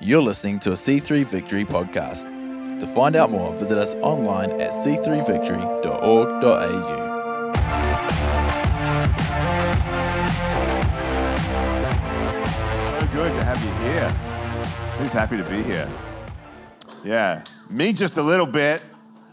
You're 0.00 0.22
listening 0.22 0.60
to 0.60 0.70
a 0.70 0.74
C3 0.74 1.26
Victory 1.26 1.64
podcast. 1.64 2.22
To 2.78 2.86
find 2.86 3.16
out 3.16 3.32
more, 3.32 3.52
visit 3.54 3.76
us 3.76 3.94
online 3.96 4.60
at 4.60 4.70
c3victory.org.au. 4.70 7.08
So 12.86 13.08
good 13.12 13.34
to 13.34 13.42
have 13.42 13.60
you 13.64 13.72
here. 13.90 14.08
Who's 15.00 15.12
happy 15.12 15.36
to 15.36 15.42
be 15.42 15.64
here? 15.64 15.88
Yeah, 17.02 17.42
me 17.68 17.92
just 17.92 18.18
a 18.18 18.22
little 18.22 18.46
bit. 18.46 18.80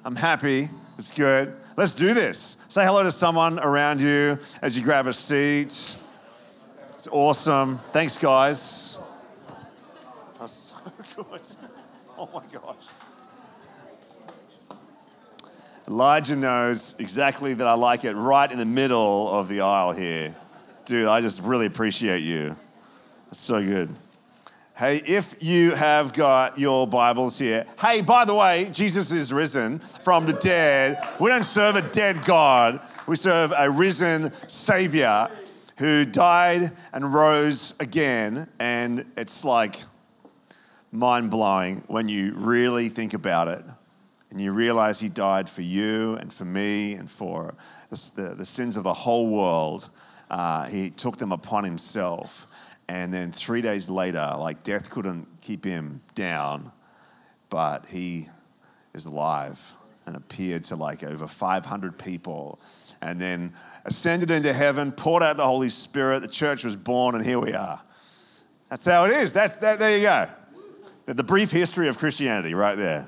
I'm 0.04 0.16
happy. 0.16 0.70
It's 0.97 1.16
good. 1.16 1.55
Let's 1.77 1.93
do 1.93 2.16
this. 2.16 2.57
Say 2.70 2.84
hello 2.84 3.04
to 3.04 3.11
someone 3.11 3.59
around 3.59 4.02
you 4.02 4.39
as 4.63 4.75
you 4.75 4.84
grab 4.84 5.05
a 5.05 5.13
seat. 5.13 5.66
It's 5.66 6.00
awesome. 7.11 7.77
Thanks, 7.91 8.18
guys. 8.18 8.97
That's 11.32 11.55
good. 11.55 11.70
Oh 12.17 12.30
my 12.34 12.44
gosh. 12.52 12.85
Elijah 15.88 16.35
knows 16.35 16.95
exactly 16.98 17.53
that 17.53 17.67
I 17.67 17.73
like 17.73 18.05
it 18.05 18.13
right 18.13 18.52
in 18.52 18.58
the 18.58 18.66
middle 18.66 19.30
of 19.30 19.48
the 19.48 19.62
aisle 19.62 19.91
here. 19.91 20.36
Dude, 20.86 21.08
I 21.08 21.22
just 21.22 21.41
really 21.41 21.67
appreciate 21.67 22.23
you. 22.23 22.55
It's 23.30 23.39
so 23.39 23.63
good. 23.63 23.89
Hey, 24.75 25.02
if 25.05 25.36
you 25.41 25.72
have 25.72 26.12
got 26.12 26.58
your 26.58 26.88
Bibles 26.88 27.38
here, 27.38 27.66
hey, 27.80 28.02
by 28.02 28.25
the 28.25 28.34
way, 28.34 28.70
Jesus 28.73 29.11
is 29.11 29.31
risen 29.31 29.80
from 29.80 30.25
the 30.25 30.34
dead. 30.34 30.97
We 31.20 31.30
don't 31.30 31.45
serve 31.45 31.75
a 31.75 31.81
dead 31.81 32.25
God, 32.25 32.81
we 33.08 33.16
serve 33.16 33.53
a 33.55 33.70
risen 33.70 34.34
Savior 34.50 35.30
who 35.77 36.05
died 36.05 36.72
and 36.94 37.13
rose 37.13 37.75
again. 37.80 38.47
And 38.59 39.05
it's 39.17 39.45
like 39.45 39.77
mind 40.95 41.31
blowing 41.31 41.84
when 41.88 42.09
you 42.09 42.34
really 42.35 42.90
think 42.90 43.13
about 43.13 43.47
it 43.47 43.64
and 44.31 44.42
you 44.42 44.52
realize 44.52 45.00
He 45.00 45.09
died 45.09 45.50
for 45.50 45.61
you 45.61 46.16
and 46.16 46.33
for 46.33 46.45
me 46.45 46.94
and 46.94 47.09
for 47.09 47.56
the, 47.89 48.36
the 48.38 48.45
sins 48.45 48.78
of 48.78 48.83
the 48.83 48.94
whole 48.94 49.30
world. 49.30 49.89
Uh, 50.30 50.66
he 50.66 50.89
took 50.89 51.17
them 51.17 51.31
upon 51.31 51.64
Himself. 51.64 52.47
And 52.88 53.14
then 53.14 53.31
three 53.31 53.61
days 53.61 53.89
later, 53.89 54.36
like 54.38 54.64
death 54.64 54.89
couldn't 54.89 55.28
keep 55.42 55.66
him 55.66 56.02
down, 56.14 56.72
but 57.50 57.88
he 57.88 58.28
is 58.94 59.06
alive 59.06 59.73
and 60.06 60.16
appeared 60.16 60.64
to 60.66 60.75
like 60.75 61.03
over 61.03 61.25
500 61.25 61.97
people. 61.97 62.59
And 63.02 63.19
then 63.19 63.53
ascended 63.86 64.30
into 64.30 64.53
heaven, 64.53 64.91
poured 64.91 65.23
out 65.23 65.38
the 65.38 65.45
Holy 65.45 65.69
Spirit. 65.69 66.22
The 66.22 66.28
church 66.28 66.64
was 66.64 66.75
born, 66.75 67.16
and 67.16 67.25
here 67.25 67.39
we 67.39 67.53
are. 67.53 67.81
That's 68.69 68.86
how 68.86 69.06
it 69.06 69.12
is. 69.12 69.34
That's 69.34 69.58
that. 69.59 69.80
There 69.80 69.97
you 69.97 70.03
go. 70.03 70.28
The 71.06 71.23
brief 71.23 71.52
history 71.52 71.88
of 71.88 72.00
Christianity, 72.00 72.56
right 72.56 72.75
there. 72.75 73.08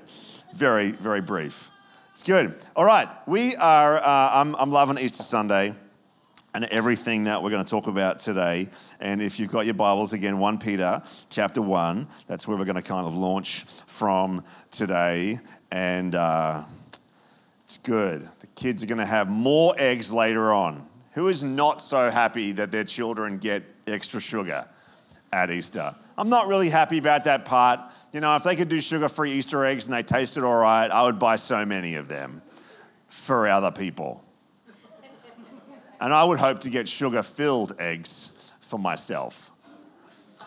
Very, 0.54 0.92
very 0.92 1.20
brief. 1.20 1.72
It's 2.12 2.22
good. 2.22 2.56
All 2.76 2.86
right, 2.86 3.08
we 3.26 3.56
are. 3.56 3.98
Uh, 3.98 4.30
I'm, 4.34 4.56
I'm 4.58 4.70
loving 4.70 5.00
Easter 5.00 5.24
Sunday 5.24 5.74
and 6.54 6.66
everything 6.66 7.24
that 7.24 7.42
we're 7.42 7.50
going 7.50 7.66
to 7.66 7.70
talk 7.70 7.88
about 7.88 8.20
today. 8.20 8.70
And 9.00 9.20
if 9.20 9.40
you've 9.40 9.50
got 9.50 9.66
your 9.66 9.74
Bibles, 9.74 10.14
again, 10.14 10.38
1 10.38 10.60
Peter 10.60 11.02
chapter 11.32 11.60
1, 11.60 12.08
that's 12.28 12.48
where 12.48 12.56
we're 12.56 12.66
going 12.66 12.76
to 12.76 12.84
kind 12.84 13.08
of 13.08 13.16
launch 13.16 13.64
from 13.88 14.44
today. 14.70 15.40
And 15.72 16.14
uh, 16.14 16.66
it's 17.64 17.80
good. 17.80 18.30
The 18.42 18.48
kids 18.56 18.84
are 18.84 18.88
going 18.88 19.00
to 19.00 19.08
have 19.08 19.28
more 19.28 19.74
eggs 19.76 20.14
later 20.14 20.54
on. 20.54 20.86
Who 21.14 21.30
is 21.30 21.44
not 21.44 21.82
so 21.82 22.12
happy 22.12 22.52
that 22.52 22.72
their 22.72 22.84
children 22.84 23.40
get 23.40 23.64
extra 23.88 24.20
sugar 24.20 24.68
at 25.34 25.50
Easter? 25.50 25.96
I'm 26.18 26.30
not 26.30 26.48
really 26.48 26.70
happy 26.70 26.98
about 26.98 27.26
that 27.26 27.46
part. 27.46 27.80
You 28.12 28.22
know, 28.22 28.36
if 28.36 28.44
they 28.44 28.56
could 28.56 28.70
do 28.70 28.82
sugar 28.82 29.10
free 29.10 29.34
Easter 29.34 29.64
eggs 29.66 29.86
and 29.86 29.94
they 29.94 30.04
tasted 30.04 30.44
all 30.44 30.56
right, 30.56 30.90
I 30.90 31.04
would 31.04 31.20
buy 31.20 31.36
so 31.36 31.66
many 31.66 31.96
of 31.96 32.08
them 32.08 32.42
for 33.08 33.48
other 33.48 33.72
people. 33.72 34.24
And 36.00 36.14
I 36.14 36.24
would 36.24 36.40
hope 36.40 36.60
to 36.60 36.70
get 36.70 36.88
sugar 36.88 37.24
filled 37.24 37.74
eggs 37.80 38.52
for 38.62 38.80
myself. 38.80 39.52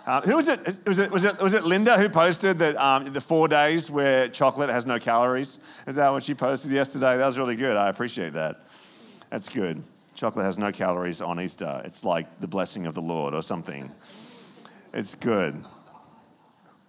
Uh, 0.07 0.21
who 0.23 0.37
was 0.37 0.49
it? 0.49 0.61
Was 0.87 0.99
it, 0.99 1.11
was, 1.11 1.25
it? 1.25 1.43
was 1.43 1.55
it 1.55 1.65
Linda 1.65 1.99
who 1.99 2.09
posted 2.09 2.59
that 2.59 2.77
um, 2.81 3.13
the 3.13 3.21
four 3.21 3.49
days 3.49 3.91
where 3.91 4.29
chocolate 4.29 4.71
has 4.71 4.87
no 4.87 4.99
calories? 4.99 5.61
Is 5.87 5.97
that 5.97 6.11
what 6.11 6.23
she 6.23 6.35
posted 6.35 6.73
yesterday? 6.73 7.17
That 7.17 7.27
was 7.27 7.39
really 7.39 7.57
good. 7.57 7.77
I 7.77 7.89
appreciate 7.89 8.33
that. 8.33 8.57
That's 9.29 9.49
good. 9.49 9.83
Chocolate 10.15 10.45
has 10.45 10.59
no 10.59 10.73
calories 10.73 11.21
on 11.21 11.41
Easter. 11.41 11.83
It's 11.85 12.05
like 12.05 12.41
the 12.41 12.49
blessing 12.49 12.87
of 12.87 12.95
the 12.95 13.03
Lord 13.03 13.35
or 13.35 13.43
something. 13.43 13.91
It's 14.93 15.15
good. 15.15 15.63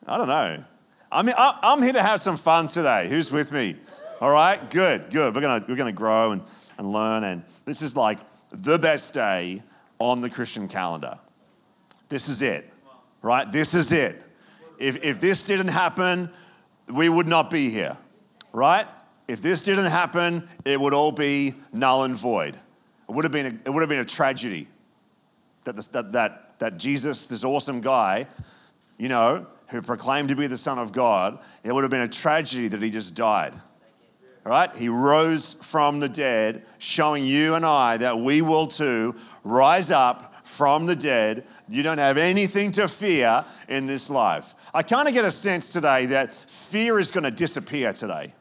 I 0.07 0.17
don't 0.17 0.27
know. 0.27 0.63
I 1.11 1.21
mean, 1.23 1.35
I'm 1.37 1.81
here 1.83 1.93
to 1.93 2.01
have 2.01 2.19
some 2.19 2.37
fun 2.37 2.67
today. 2.67 3.07
Who's 3.07 3.31
with 3.31 3.51
me? 3.51 3.75
All 4.21 4.31
right, 4.31 4.69
good, 4.69 5.09
good. 5.09 5.35
We're 5.35 5.41
gonna 5.41 5.65
we're 5.67 5.75
gonna 5.75 5.91
grow 5.91 6.31
and, 6.31 6.43
and 6.77 6.91
learn, 6.91 7.23
and 7.23 7.43
this 7.65 7.81
is 7.81 7.95
like 7.95 8.19
the 8.51 8.77
best 8.77 9.13
day 9.13 9.61
on 9.99 10.21
the 10.21 10.29
Christian 10.29 10.67
calendar. 10.67 11.19
This 12.09 12.27
is 12.27 12.41
it, 12.41 12.71
right? 13.21 13.51
This 13.51 13.73
is 13.73 13.91
it. 13.91 14.21
If, 14.79 15.03
if 15.03 15.19
this 15.19 15.45
didn't 15.45 15.69
happen, 15.69 16.29
we 16.87 17.07
would 17.07 17.27
not 17.27 17.49
be 17.49 17.69
here, 17.69 17.95
right? 18.51 18.85
If 19.27 19.41
this 19.41 19.63
didn't 19.63 19.85
happen, 19.85 20.47
it 20.65 20.79
would 20.79 20.93
all 20.93 21.11
be 21.11 21.53
null 21.71 22.03
and 22.03 22.15
void. 22.15 22.55
It 22.55 23.11
would 23.11 23.25
have 23.25 23.31
been 23.31 23.45
a, 23.45 23.67
it 23.67 23.69
would 23.71 23.81
have 23.81 23.89
been 23.89 23.99
a 23.99 24.05
tragedy 24.05 24.67
that, 25.63 25.75
that, 25.75 26.11
that, 26.13 26.50
that 26.61 26.77
Jesus, 26.77 27.25
this 27.25 27.43
awesome 27.43 27.81
guy, 27.81 28.27
you 28.99 29.09
know, 29.09 29.47
who 29.69 29.81
proclaimed 29.81 30.29
to 30.29 30.35
be 30.35 30.45
the 30.45 30.59
Son 30.59 30.77
of 30.77 30.93
God, 30.93 31.39
it 31.63 31.73
would 31.73 31.83
have 31.83 31.89
been 31.89 32.01
a 32.01 32.07
tragedy 32.07 32.67
that 32.67 32.79
he 32.83 32.91
just 32.91 33.15
died. 33.15 33.55
Right? 34.43 34.73
He 34.75 34.87
rose 34.87 35.55
from 35.55 35.99
the 35.99 36.07
dead, 36.07 36.63
showing 36.77 37.25
you 37.25 37.55
and 37.55 37.65
I 37.65 37.97
that 37.97 38.19
we 38.19 38.43
will 38.43 38.67
too 38.67 39.15
rise 39.43 39.89
up 39.89 40.35
from 40.45 40.85
the 40.85 40.95
dead. 40.95 41.45
You 41.67 41.81
don't 41.81 41.97
have 41.97 42.17
anything 42.17 42.71
to 42.73 42.87
fear 42.87 43.43
in 43.67 43.87
this 43.87 44.11
life. 44.11 44.53
I 44.71 44.83
kind 44.83 45.07
of 45.07 45.15
get 45.15 45.25
a 45.25 45.31
sense 45.31 45.67
today 45.67 46.05
that 46.07 46.31
fear 46.31 46.99
is 46.99 47.09
going 47.09 47.23
to 47.23 47.31
disappear 47.31 47.91
today 47.91 48.35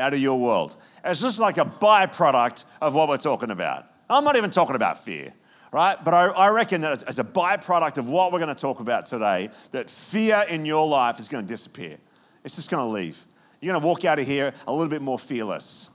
out 0.00 0.14
of 0.14 0.20
your 0.20 0.40
world. 0.40 0.76
It's 1.04 1.22
just 1.22 1.38
like 1.38 1.58
a 1.58 1.64
byproduct 1.64 2.64
of 2.80 2.94
what 2.94 3.08
we're 3.08 3.18
talking 3.18 3.50
about. 3.50 3.86
I'm 4.08 4.24
not 4.24 4.34
even 4.34 4.50
talking 4.50 4.74
about 4.74 5.04
fear, 5.04 5.32
right? 5.72 6.02
But 6.02 6.14
I, 6.14 6.26
I 6.26 6.48
reckon 6.48 6.80
that 6.82 7.02
as 7.04 7.18
a 7.18 7.24
byproduct 7.24 7.98
of 7.98 8.08
what 8.08 8.32
we're 8.32 8.38
going 8.38 8.54
to 8.54 8.60
talk 8.60 8.80
about 8.80 9.06
today, 9.06 9.50
that 9.72 9.90
fear 9.90 10.44
in 10.48 10.64
your 10.64 10.88
life 10.88 11.18
is 11.20 11.28
going 11.28 11.44
to 11.44 11.48
disappear. 11.48 11.96
It's 12.44 12.56
just 12.56 12.70
going 12.70 12.86
to 12.86 12.90
leave. 12.90 13.24
You're 13.60 13.72
going 13.72 13.80
to 13.80 13.86
walk 13.86 14.04
out 14.04 14.18
of 14.18 14.26
here 14.26 14.52
a 14.66 14.72
little 14.72 14.88
bit 14.88 15.02
more 15.02 15.18
fearless 15.18 15.90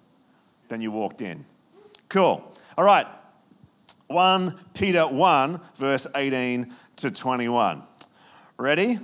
than 0.68 0.82
you 0.82 0.92
walked 0.92 1.22
in. 1.22 1.46
Cool. 2.10 2.52
All 2.78 2.86
right. 2.86 3.08
1 4.08 4.56
Peter 4.74 5.02
1, 5.02 5.60
verse 5.76 6.08
18 6.16 6.72
to 6.98 7.12
21. 7.12 7.82
Ready? 8.58 9.00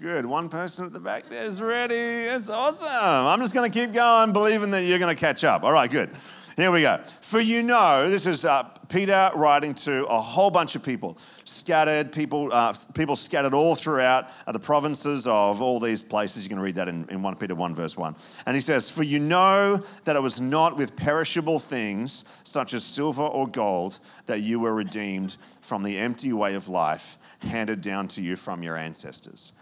Good. 0.00 0.26
One 0.26 0.48
person 0.48 0.84
at 0.84 0.92
the 0.92 0.98
back 0.98 1.28
there's 1.28 1.62
ready. 1.62 2.26
That's 2.26 2.50
awesome. 2.50 2.88
I'm 2.90 3.38
just 3.38 3.54
going 3.54 3.70
to 3.70 3.78
keep 3.78 3.92
going, 3.92 4.32
believing 4.32 4.72
that 4.72 4.82
you're 4.82 4.98
going 4.98 5.14
to 5.14 5.20
catch 5.20 5.44
up. 5.44 5.62
All 5.62 5.72
right, 5.72 5.88
good. 5.88 6.10
Here 6.56 6.72
we 6.72 6.82
go. 6.82 6.98
For 7.20 7.40
you 7.40 7.62
know, 7.62 8.10
this 8.10 8.26
is 8.26 8.44
uh, 8.44 8.68
Peter 8.92 9.30
writing 9.34 9.72
to 9.72 10.04
a 10.04 10.20
whole 10.20 10.50
bunch 10.50 10.76
of 10.76 10.82
people, 10.84 11.16
scattered 11.46 12.12
people, 12.12 12.50
uh, 12.52 12.74
people 12.92 13.16
scattered 13.16 13.54
all 13.54 13.74
throughout 13.74 14.28
the 14.46 14.58
provinces 14.58 15.26
of 15.26 15.62
all 15.62 15.80
these 15.80 16.02
places. 16.02 16.44
You 16.44 16.50
can 16.50 16.60
read 16.60 16.74
that 16.74 16.88
in, 16.88 17.08
in 17.08 17.22
1 17.22 17.36
Peter 17.36 17.54
1, 17.54 17.74
verse 17.74 17.96
1. 17.96 18.14
And 18.44 18.54
he 18.54 18.60
says, 18.60 18.90
For 18.90 19.02
you 19.02 19.18
know 19.18 19.82
that 20.04 20.14
it 20.14 20.20
was 20.20 20.42
not 20.42 20.76
with 20.76 20.94
perishable 20.94 21.58
things, 21.58 22.24
such 22.44 22.74
as 22.74 22.84
silver 22.84 23.22
or 23.22 23.48
gold, 23.48 23.98
that 24.26 24.42
you 24.42 24.60
were 24.60 24.74
redeemed 24.74 25.38
from 25.62 25.84
the 25.84 25.96
empty 25.96 26.34
way 26.34 26.54
of 26.54 26.68
life 26.68 27.16
handed 27.38 27.80
down 27.80 28.08
to 28.08 28.20
you 28.20 28.36
from 28.36 28.62
your 28.62 28.76
ancestors, 28.76 29.54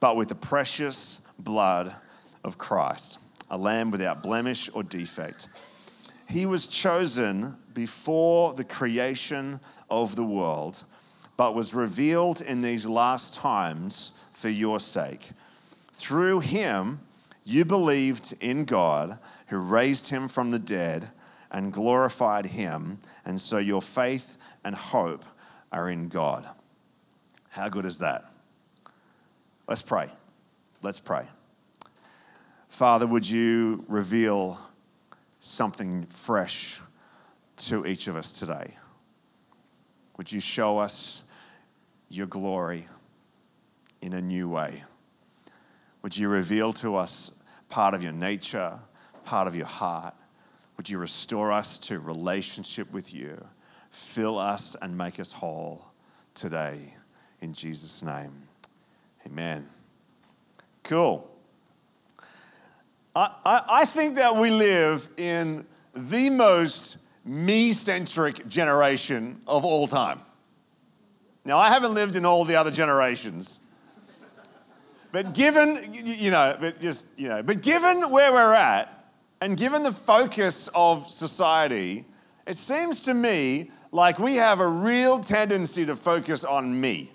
but 0.00 0.16
with 0.16 0.28
the 0.28 0.34
precious 0.34 1.20
blood 1.38 1.94
of 2.42 2.58
Christ, 2.58 3.20
a 3.48 3.56
lamb 3.56 3.92
without 3.92 4.24
blemish 4.24 4.68
or 4.74 4.82
defect. 4.82 5.48
He 6.28 6.46
was 6.46 6.66
chosen 6.66 7.56
before 7.74 8.54
the 8.54 8.64
creation 8.64 9.60
of 9.88 10.16
the 10.16 10.24
world, 10.24 10.84
but 11.36 11.54
was 11.54 11.74
revealed 11.74 12.40
in 12.40 12.60
these 12.60 12.86
last 12.86 13.34
times 13.34 14.12
for 14.32 14.48
your 14.48 14.80
sake. 14.80 15.30
Through 15.92 16.40
him, 16.40 17.00
you 17.44 17.64
believed 17.64 18.34
in 18.40 18.64
God, 18.64 19.18
who 19.48 19.58
raised 19.58 20.08
him 20.08 20.28
from 20.28 20.50
the 20.50 20.58
dead 20.58 21.10
and 21.50 21.72
glorified 21.72 22.46
him, 22.46 22.98
and 23.24 23.40
so 23.40 23.58
your 23.58 23.82
faith 23.82 24.36
and 24.62 24.74
hope 24.74 25.24
are 25.72 25.90
in 25.90 26.08
God. 26.08 26.46
How 27.50 27.68
good 27.68 27.84
is 27.84 27.98
that? 27.98 28.30
Let's 29.66 29.82
pray. 29.82 30.08
Let's 30.82 31.00
pray. 31.00 31.26
Father, 32.68 33.06
would 33.06 33.28
you 33.28 33.84
reveal 33.88 34.58
something 35.40 36.06
fresh 36.06 36.80
to 37.68 37.86
each 37.86 38.08
of 38.08 38.16
us 38.16 38.32
today. 38.32 38.74
Would 40.16 40.32
you 40.32 40.40
show 40.40 40.78
us 40.78 41.24
your 42.08 42.26
glory? 42.26 42.86
in 44.00 44.12
a 44.12 44.20
new 44.20 44.48
way. 44.48 44.84
Would 46.02 46.16
you 46.16 46.28
reveal 46.28 46.72
to 46.74 46.96
us 46.96 47.32
part 47.68 47.94
of 47.94 48.02
your 48.02 48.12
nature, 48.12 48.78
part 49.24 49.46
of 49.46 49.54
your 49.54 49.66
heart? 49.66 50.14
Would 50.76 50.88
you 50.88 50.98
restore 50.98 51.52
us 51.52 51.78
to 51.80 52.00
relationship 52.00 52.90
with 52.92 53.12
you? 53.12 53.44
Fill 53.90 54.38
us 54.38 54.76
and 54.80 54.96
make 54.96 55.20
us 55.20 55.32
whole 55.32 55.84
today. 56.34 56.94
In 57.40 57.52
Jesus' 57.52 58.02
name. 58.02 58.32
Amen. 59.26 59.66
Cool. 60.82 61.28
I, 63.14 63.62
I, 63.68 63.84
think 63.86 64.14
that 64.16 64.36
we 64.36 64.50
live 64.50 65.08
in 65.16 65.66
the 65.94 66.30
most 66.30 66.96
me 67.24 67.72
centric 67.72 68.46
generation 68.48 69.40
of 69.46 69.64
all 69.64 69.86
time. 69.86 70.20
Now, 71.44 71.58
I 71.58 71.68
haven't 71.68 71.94
lived 71.94 72.16
in 72.16 72.24
all 72.24 72.44
the 72.44 72.56
other 72.56 72.70
generations. 72.70 73.60
But 75.12 75.34
given, 75.34 75.78
you 76.04 76.30
know, 76.30 76.56
but 76.60 76.80
just, 76.80 77.08
you 77.16 77.28
know, 77.28 77.42
but 77.42 77.62
given 77.62 78.10
where 78.10 78.32
we're 78.32 78.54
at 78.54 79.10
and 79.40 79.56
given 79.56 79.82
the 79.82 79.92
focus 79.92 80.68
of 80.74 81.10
society, 81.10 82.04
it 82.46 82.56
seems 82.56 83.02
to 83.02 83.14
me 83.14 83.70
like 83.90 84.18
we 84.18 84.36
have 84.36 84.60
a 84.60 84.68
real 84.68 85.18
tendency 85.18 85.84
to 85.86 85.96
focus 85.96 86.44
on 86.44 86.80
me. 86.80 87.10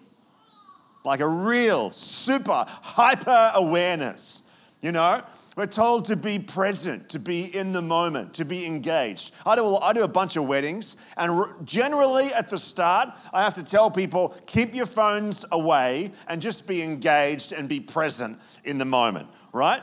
Like 1.06 1.20
a 1.20 1.28
real 1.28 1.90
super 1.92 2.66
hyper 2.68 3.52
awareness, 3.54 4.44
you 4.82 4.92
know? 4.92 5.24
We're 5.56 5.68
told 5.68 6.06
to 6.06 6.18
be 6.18 6.38
present, 6.38 7.10
to 7.10 7.20
be 7.20 7.44
in 7.44 7.72
the 7.72 7.82
moment, 7.82 8.34
to 8.36 8.46
be 8.46 8.66
engaged. 8.66 9.34
I 9.46 9.56
do, 9.56 9.78
I 9.78 9.94
do 9.94 10.04
a 10.04 10.08
bunch 10.08 10.36
of 10.36 10.46
weddings, 10.46 10.98
and 11.16 11.66
generally 11.66 12.26
at 12.34 12.50
the 12.50 12.58
start, 12.58 13.10
I 13.32 13.42
have 13.44 13.56
to 13.56 13.64
tell 13.64 13.90
people 13.90 14.36
keep 14.48 14.76
your 14.76 14.86
phones 14.86 15.46
away 15.54 16.12
and 16.28 16.42
just 16.42 16.68
be 16.68 16.82
engaged 16.82 17.54
and 17.54 17.70
be 17.70 17.80
present 17.80 18.38
in 18.66 18.80
the 18.80 18.86
moment, 18.86 19.30
right? 19.54 19.82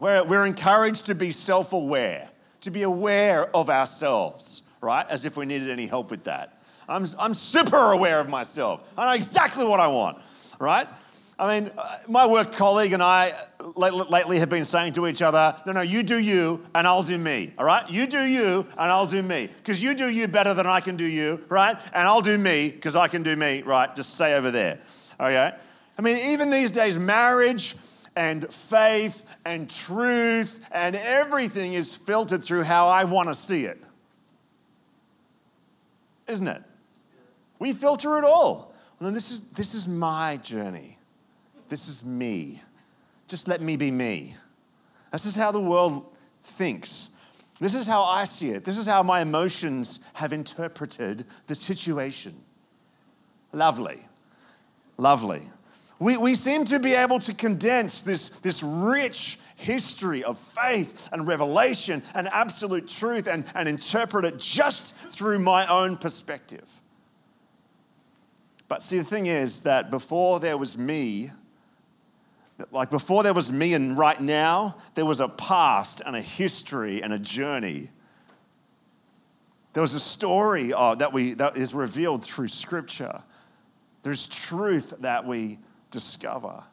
We're, 0.00 0.24
we're 0.24 0.46
encouraged 0.46 1.06
to 1.06 1.14
be 1.14 1.30
self 1.30 1.74
aware, 1.74 2.30
to 2.62 2.70
be 2.70 2.82
aware 2.82 3.54
of 3.54 3.68
ourselves, 3.68 4.62
right? 4.80 5.06
As 5.10 5.26
if 5.26 5.36
we 5.36 5.44
needed 5.44 5.68
any 5.68 5.86
help 5.86 6.10
with 6.10 6.24
that. 6.24 6.62
I'm, 6.88 7.04
I'm 7.18 7.34
super 7.34 7.92
aware 7.92 8.18
of 8.18 8.30
myself. 8.30 8.88
I 8.96 9.06
know 9.06 9.12
exactly 9.12 9.66
what 9.66 9.80
I 9.80 9.88
want, 9.88 10.18
right? 10.58 10.86
I 11.38 11.60
mean, 11.60 11.70
my 12.08 12.26
work 12.26 12.52
colleague 12.52 12.94
and 12.94 13.02
I 13.02 13.30
lately 13.74 14.38
have 14.38 14.48
been 14.48 14.64
saying 14.64 14.94
to 14.94 15.06
each 15.06 15.20
other, 15.20 15.54
no, 15.66 15.72
no, 15.72 15.82
you 15.82 16.02
do 16.02 16.18
you 16.18 16.64
and 16.74 16.86
I'll 16.86 17.02
do 17.02 17.18
me, 17.18 17.52
all 17.58 17.66
right? 17.66 17.88
You 17.90 18.06
do 18.06 18.22
you 18.24 18.66
and 18.70 18.90
I'll 18.90 19.06
do 19.06 19.22
me. 19.22 19.48
Because 19.48 19.82
you 19.82 19.94
do 19.94 20.08
you 20.08 20.28
better 20.28 20.54
than 20.54 20.66
I 20.66 20.80
can 20.80 20.96
do 20.96 21.04
you, 21.04 21.44
right? 21.50 21.76
And 21.92 22.08
I'll 22.08 22.22
do 22.22 22.38
me 22.38 22.70
because 22.70 22.96
I 22.96 23.08
can 23.08 23.22
do 23.22 23.36
me, 23.36 23.60
right? 23.62 23.94
Just 23.94 24.14
say 24.14 24.34
over 24.34 24.50
there, 24.50 24.78
okay? 25.20 25.52
I 25.98 26.02
mean, 26.02 26.16
even 26.32 26.48
these 26.48 26.70
days, 26.70 26.96
marriage 26.96 27.74
and 28.16 28.50
faith 28.52 29.36
and 29.44 29.68
truth 29.68 30.66
and 30.72 30.96
everything 30.96 31.74
is 31.74 31.94
filtered 31.94 32.42
through 32.42 32.62
how 32.62 32.88
I 32.88 33.04
want 33.04 33.28
to 33.28 33.34
see 33.34 33.66
it. 33.66 33.82
Isn't 36.28 36.48
it? 36.48 36.62
We 37.58 37.74
filter 37.74 38.16
it 38.16 38.24
all. 38.24 38.74
This 39.00 39.30
is, 39.30 39.40
this 39.50 39.74
is 39.74 39.86
my 39.86 40.38
journey. 40.38 40.95
This 41.68 41.88
is 41.88 42.04
me. 42.04 42.62
Just 43.28 43.48
let 43.48 43.60
me 43.60 43.76
be 43.76 43.90
me. 43.90 44.36
This 45.12 45.26
is 45.26 45.34
how 45.34 45.50
the 45.52 45.60
world 45.60 46.14
thinks. 46.42 47.10
This 47.60 47.74
is 47.74 47.86
how 47.86 48.02
I 48.04 48.24
see 48.24 48.50
it. 48.50 48.64
This 48.64 48.78
is 48.78 48.86
how 48.86 49.02
my 49.02 49.20
emotions 49.20 50.00
have 50.14 50.32
interpreted 50.32 51.24
the 51.46 51.54
situation. 51.54 52.34
Lovely. 53.52 54.00
Lovely. 54.98 55.42
We, 55.98 56.18
we 56.18 56.34
seem 56.34 56.64
to 56.66 56.78
be 56.78 56.92
able 56.92 57.18
to 57.20 57.34
condense 57.34 58.02
this, 58.02 58.28
this 58.28 58.62
rich 58.62 59.38
history 59.56 60.22
of 60.22 60.38
faith 60.38 61.08
and 61.12 61.26
revelation 61.26 62.02
and 62.14 62.28
absolute 62.28 62.88
truth 62.88 63.26
and, 63.26 63.46
and 63.54 63.66
interpret 63.66 64.26
it 64.26 64.38
just 64.38 64.94
through 64.94 65.38
my 65.38 65.66
own 65.66 65.96
perspective. 65.96 66.82
But 68.68 68.82
see, 68.82 68.98
the 68.98 69.04
thing 69.04 69.26
is 69.26 69.62
that 69.62 69.90
before 69.90 70.40
there 70.40 70.58
was 70.58 70.76
me, 70.76 71.30
like 72.70 72.90
before 72.90 73.22
there 73.22 73.34
was 73.34 73.50
me 73.50 73.74
and 73.74 73.98
right 73.98 74.20
now, 74.20 74.76
there 74.94 75.04
was 75.04 75.20
a 75.20 75.28
past 75.28 76.00
and 76.04 76.16
a 76.16 76.20
history 76.20 77.02
and 77.02 77.12
a 77.12 77.18
journey. 77.18 77.90
There 79.74 79.82
was 79.82 79.94
a 79.94 80.00
story 80.00 80.72
uh, 80.72 80.94
that, 80.94 81.12
we, 81.12 81.34
that 81.34 81.56
is 81.56 81.74
revealed 81.74 82.24
through 82.24 82.48
Scripture. 82.48 83.22
There's 84.02 84.26
truth 84.26 84.94
that 85.00 85.26
we 85.26 85.58
discover. 85.90 86.64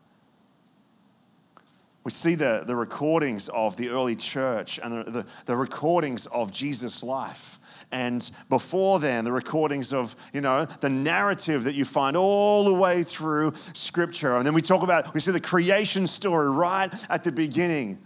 We 2.04 2.12
see 2.12 2.36
the, 2.36 2.64
the 2.66 2.76
recordings 2.76 3.50
of 3.50 3.76
the 3.76 3.90
early 3.90 4.16
church 4.16 4.80
and 4.82 5.06
the, 5.06 5.12
the, 5.12 5.26
the 5.46 5.56
recordings 5.56 6.28
of 6.28 6.52
Jesus' 6.52 7.04
life 7.04 7.60
and 7.94 8.30
before 8.50 9.00
then, 9.00 9.24
the 9.24 9.32
recordings 9.32 9.94
of, 9.94 10.16
you 10.34 10.42
know, 10.42 10.66
the 10.66 10.90
narrative 10.90 11.66
that 11.66 11.76
you 11.76 11.86
find 11.86 12.18
all 12.18 12.66
the 12.66 12.74
way 12.74 13.04
through 13.04 13.54
Scripture. 13.74 14.36
And 14.36 14.48
then 14.48 14.56
we 14.56 14.64
talk 14.64 14.82
about, 14.82 15.14
we 15.14 15.20
see 15.20 15.32
the 15.32 15.40
creation 15.40 16.08
story 16.08 16.50
right 16.50 16.92
at 17.08 17.24
the 17.24 17.32
beginning. 17.32 18.00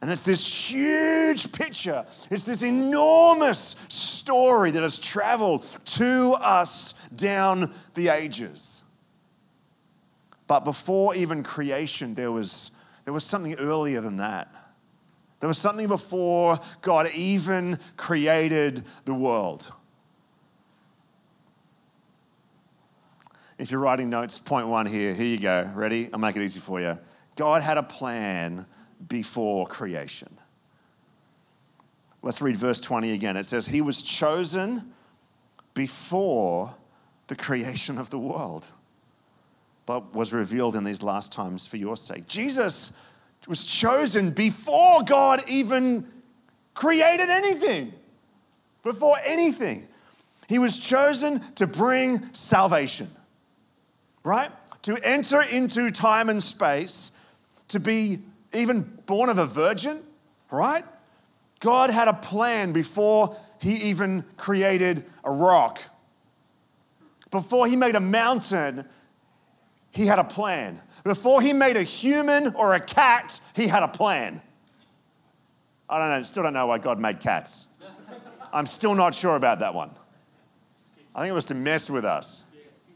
And 0.00 0.10
it's 0.10 0.24
this 0.24 0.70
huge 0.70 1.52
picture. 1.52 2.06
It's 2.30 2.44
this 2.44 2.62
enormous 2.62 3.76
story 3.90 4.70
that 4.70 4.82
has 4.82 4.98
traveled 4.98 5.62
to 5.84 6.32
us 6.40 6.94
down 7.14 7.74
the 7.92 8.08
ages. 8.08 8.84
But 10.46 10.64
before 10.64 11.14
even 11.14 11.42
creation, 11.42 12.14
there 12.14 12.32
was, 12.32 12.70
there 13.04 13.12
was 13.12 13.24
something 13.24 13.54
earlier 13.56 14.00
than 14.00 14.16
that. 14.16 14.48
There 15.44 15.48
was 15.48 15.58
something 15.58 15.88
before 15.88 16.58
God 16.80 17.06
even 17.14 17.78
created 17.98 18.82
the 19.04 19.12
world. 19.12 19.70
If 23.58 23.70
you're 23.70 23.78
writing 23.78 24.08
notes, 24.08 24.38
point 24.38 24.68
one 24.68 24.86
here. 24.86 25.12
Here 25.12 25.26
you 25.26 25.38
go. 25.38 25.70
Ready? 25.74 26.08
I'll 26.10 26.18
make 26.18 26.34
it 26.36 26.42
easy 26.42 26.60
for 26.60 26.80
you. 26.80 26.98
God 27.36 27.60
had 27.60 27.76
a 27.76 27.82
plan 27.82 28.64
before 29.06 29.66
creation. 29.66 30.34
Let's 32.22 32.40
read 32.40 32.56
verse 32.56 32.80
20 32.80 33.12
again. 33.12 33.36
It 33.36 33.44
says, 33.44 33.66
He 33.66 33.82
was 33.82 34.00
chosen 34.00 34.94
before 35.74 36.74
the 37.26 37.36
creation 37.36 37.98
of 37.98 38.08
the 38.08 38.18
world, 38.18 38.70
but 39.84 40.14
was 40.14 40.32
revealed 40.32 40.74
in 40.74 40.84
these 40.84 41.02
last 41.02 41.34
times 41.34 41.66
for 41.66 41.76
your 41.76 41.98
sake. 41.98 42.26
Jesus 42.26 42.98
was 43.48 43.64
chosen 43.64 44.30
before 44.30 45.02
God 45.02 45.42
even 45.48 46.06
created 46.72 47.28
anything. 47.28 47.92
Before 48.82 49.14
anything. 49.26 49.86
He 50.48 50.58
was 50.58 50.78
chosen 50.78 51.40
to 51.54 51.66
bring 51.66 52.32
salvation, 52.32 53.10
right? 54.22 54.50
To 54.82 54.96
enter 55.02 55.42
into 55.42 55.90
time 55.90 56.28
and 56.28 56.42
space, 56.42 57.12
to 57.68 57.80
be 57.80 58.20
even 58.52 58.82
born 59.06 59.30
of 59.30 59.38
a 59.38 59.46
virgin, 59.46 60.02
right? 60.50 60.84
God 61.60 61.90
had 61.90 62.08
a 62.08 62.12
plan 62.12 62.72
before 62.72 63.36
He 63.60 63.76
even 63.88 64.24
created 64.36 65.04
a 65.24 65.30
rock. 65.30 65.80
Before 67.30 67.66
He 67.66 67.76
made 67.76 67.96
a 67.96 68.00
mountain, 68.00 68.84
He 69.90 70.06
had 70.06 70.18
a 70.18 70.24
plan. 70.24 70.80
Before 71.04 71.42
he 71.42 71.52
made 71.52 71.76
a 71.76 71.82
human 71.82 72.54
or 72.54 72.74
a 72.74 72.80
cat, 72.80 73.38
he 73.54 73.68
had 73.68 73.82
a 73.82 73.88
plan. 73.88 74.40
I 75.88 75.98
don't 75.98 76.08
know, 76.08 76.22
still 76.24 76.42
don't 76.42 76.54
know 76.54 76.66
why 76.66 76.78
God 76.78 76.98
made 76.98 77.20
cats. 77.20 77.68
I'm 78.52 78.66
still 78.66 78.94
not 78.94 79.14
sure 79.14 79.36
about 79.36 79.58
that 79.58 79.74
one. 79.74 79.90
I 81.14 81.20
think 81.20 81.30
it 81.30 81.34
was 81.34 81.44
to 81.46 81.54
mess 81.54 81.90
with 81.90 82.06
us. 82.06 82.44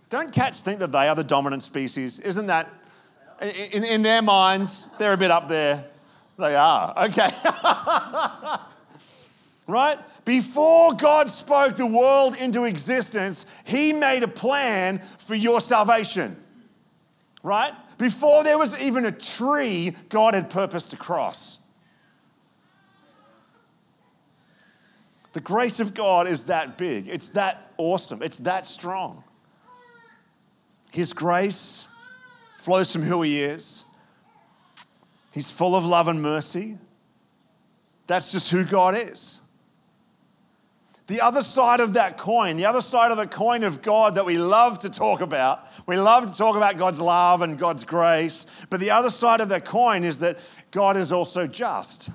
Don't 0.08 0.32
cats 0.32 0.60
think 0.60 0.78
that 0.78 0.90
they 0.90 1.06
are 1.08 1.14
the 1.14 1.22
dominant 1.22 1.62
species? 1.62 2.18
Isn't 2.18 2.46
that, 2.46 2.72
in, 3.42 3.84
in 3.84 4.02
their 4.02 4.22
minds, 4.22 4.88
they're 4.98 5.12
a 5.12 5.18
bit 5.18 5.30
up 5.30 5.48
there? 5.48 5.84
They 6.38 6.54
are, 6.54 6.94
okay. 7.06 7.30
right? 9.66 9.98
Before 10.24 10.94
God 10.94 11.28
spoke 11.28 11.76
the 11.76 11.86
world 11.86 12.36
into 12.36 12.64
existence, 12.64 13.44
He 13.64 13.92
made 13.92 14.22
a 14.22 14.28
plan 14.28 15.00
for 15.18 15.34
your 15.34 15.60
salvation, 15.60 16.42
right? 17.42 17.74
Before 17.98 18.44
there 18.44 18.56
was 18.56 18.78
even 18.80 19.04
a 19.04 19.12
tree, 19.12 19.94
God 20.08 20.34
had 20.34 20.50
purposed 20.50 20.92
to 20.92 20.96
cross. 20.96 21.58
The 25.32 25.40
grace 25.40 25.78
of 25.78 25.94
God 25.94 26.26
is 26.26 26.44
that 26.44 26.78
big. 26.78 27.08
It's 27.08 27.30
that 27.30 27.72
awesome. 27.76 28.22
It's 28.22 28.38
that 28.38 28.64
strong. 28.64 29.24
His 30.90 31.12
grace 31.12 31.86
flows 32.58 32.92
from 32.92 33.02
who 33.02 33.22
He 33.22 33.42
is. 33.42 33.84
He's 35.32 35.50
full 35.50 35.76
of 35.76 35.84
love 35.84 36.08
and 36.08 36.22
mercy. 36.22 36.78
That's 38.06 38.32
just 38.32 38.50
who 38.50 38.64
God 38.64 38.96
is. 38.96 39.40
the 41.08 41.20
other 41.20 41.42
side 41.42 41.80
of 41.80 41.94
that 41.94 42.16
coin, 42.18 42.56
the 42.56 42.66
other 42.66 42.80
side 42.80 43.10
of 43.10 43.16
the 43.16 43.26
coin 43.26 43.64
of 43.64 43.82
God 43.82 44.14
that 44.16 44.26
we 44.26 44.38
love 44.38 44.78
to 44.80 44.90
talk 44.90 45.20
about. 45.20 45.67
We 45.88 45.96
love 45.96 46.26
to 46.26 46.36
talk 46.36 46.54
about 46.54 46.76
God's 46.76 47.00
love 47.00 47.40
and 47.40 47.58
God's 47.58 47.82
grace, 47.86 48.44
but 48.68 48.78
the 48.78 48.90
other 48.90 49.08
side 49.08 49.40
of 49.40 49.48
that 49.48 49.64
coin 49.64 50.04
is 50.04 50.18
that 50.18 50.38
God 50.70 50.98
is 50.98 51.12
also 51.12 51.46
just. 51.46 52.10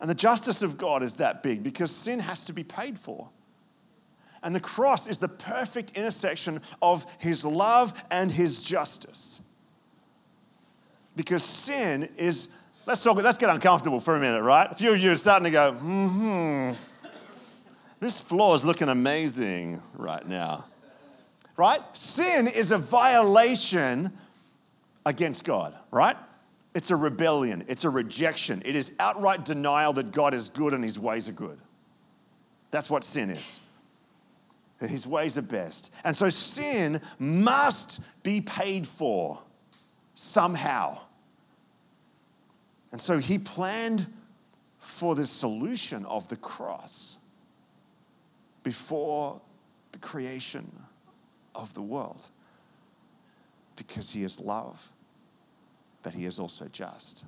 And 0.00 0.10
the 0.10 0.14
justice 0.14 0.64
of 0.64 0.76
God 0.76 1.04
is 1.04 1.14
that 1.18 1.40
big 1.44 1.62
because 1.62 1.94
sin 1.94 2.18
has 2.18 2.42
to 2.46 2.52
be 2.52 2.64
paid 2.64 2.98
for. 2.98 3.28
And 4.42 4.56
the 4.56 4.60
cross 4.60 5.06
is 5.06 5.18
the 5.18 5.28
perfect 5.28 5.92
intersection 5.92 6.60
of 6.82 7.06
his 7.20 7.44
love 7.44 8.04
and 8.10 8.32
his 8.32 8.64
justice. 8.64 9.42
Because 11.14 11.44
sin 11.44 12.08
is, 12.16 12.48
let's 12.86 13.04
talk, 13.04 13.22
let's 13.22 13.38
get 13.38 13.50
uncomfortable 13.50 14.00
for 14.00 14.16
a 14.16 14.20
minute, 14.20 14.42
right? 14.42 14.68
A 14.68 14.74
few 14.74 14.94
of 14.94 14.98
you 14.98 15.12
are 15.12 15.16
starting 15.16 15.44
to 15.44 15.50
go, 15.52 15.72
hmm, 15.74 16.72
this 18.00 18.20
floor 18.20 18.54
is 18.54 18.64
looking 18.64 18.88
amazing 18.88 19.82
right 19.94 20.26
now. 20.26 20.66
Right? 21.56 21.80
Sin 21.92 22.48
is 22.48 22.70
a 22.70 22.78
violation 22.78 24.12
against 25.06 25.44
God, 25.44 25.74
right? 25.90 26.16
It's 26.74 26.90
a 26.90 26.96
rebellion, 26.96 27.64
it's 27.68 27.84
a 27.84 27.90
rejection, 27.90 28.60
it 28.66 28.76
is 28.76 28.94
outright 29.00 29.46
denial 29.46 29.94
that 29.94 30.12
God 30.12 30.34
is 30.34 30.50
good 30.50 30.74
and 30.74 30.84
his 30.84 30.98
ways 30.98 31.28
are 31.28 31.32
good. 31.32 31.58
That's 32.70 32.90
what 32.90 33.04
sin 33.04 33.30
is. 33.30 33.60
His 34.78 35.06
ways 35.06 35.38
are 35.38 35.42
best. 35.42 35.90
And 36.04 36.14
so 36.14 36.28
sin 36.28 37.00
must 37.18 38.02
be 38.22 38.42
paid 38.42 38.86
for 38.86 39.38
somehow. 40.12 41.00
And 42.92 43.00
so 43.00 43.18
he 43.18 43.38
planned 43.38 44.06
for 44.78 45.14
the 45.14 45.24
solution 45.24 46.04
of 46.04 46.28
the 46.28 46.36
cross 46.36 47.16
before 48.66 49.40
the 49.92 49.98
creation 49.98 50.82
of 51.54 51.72
the 51.74 51.82
world 51.82 52.30
because 53.76 54.10
he 54.10 54.24
is 54.24 54.40
love 54.40 54.92
but 56.06 56.14
he 56.14 56.24
is 56.24 56.38
also 56.38 56.68
just. 56.68 57.26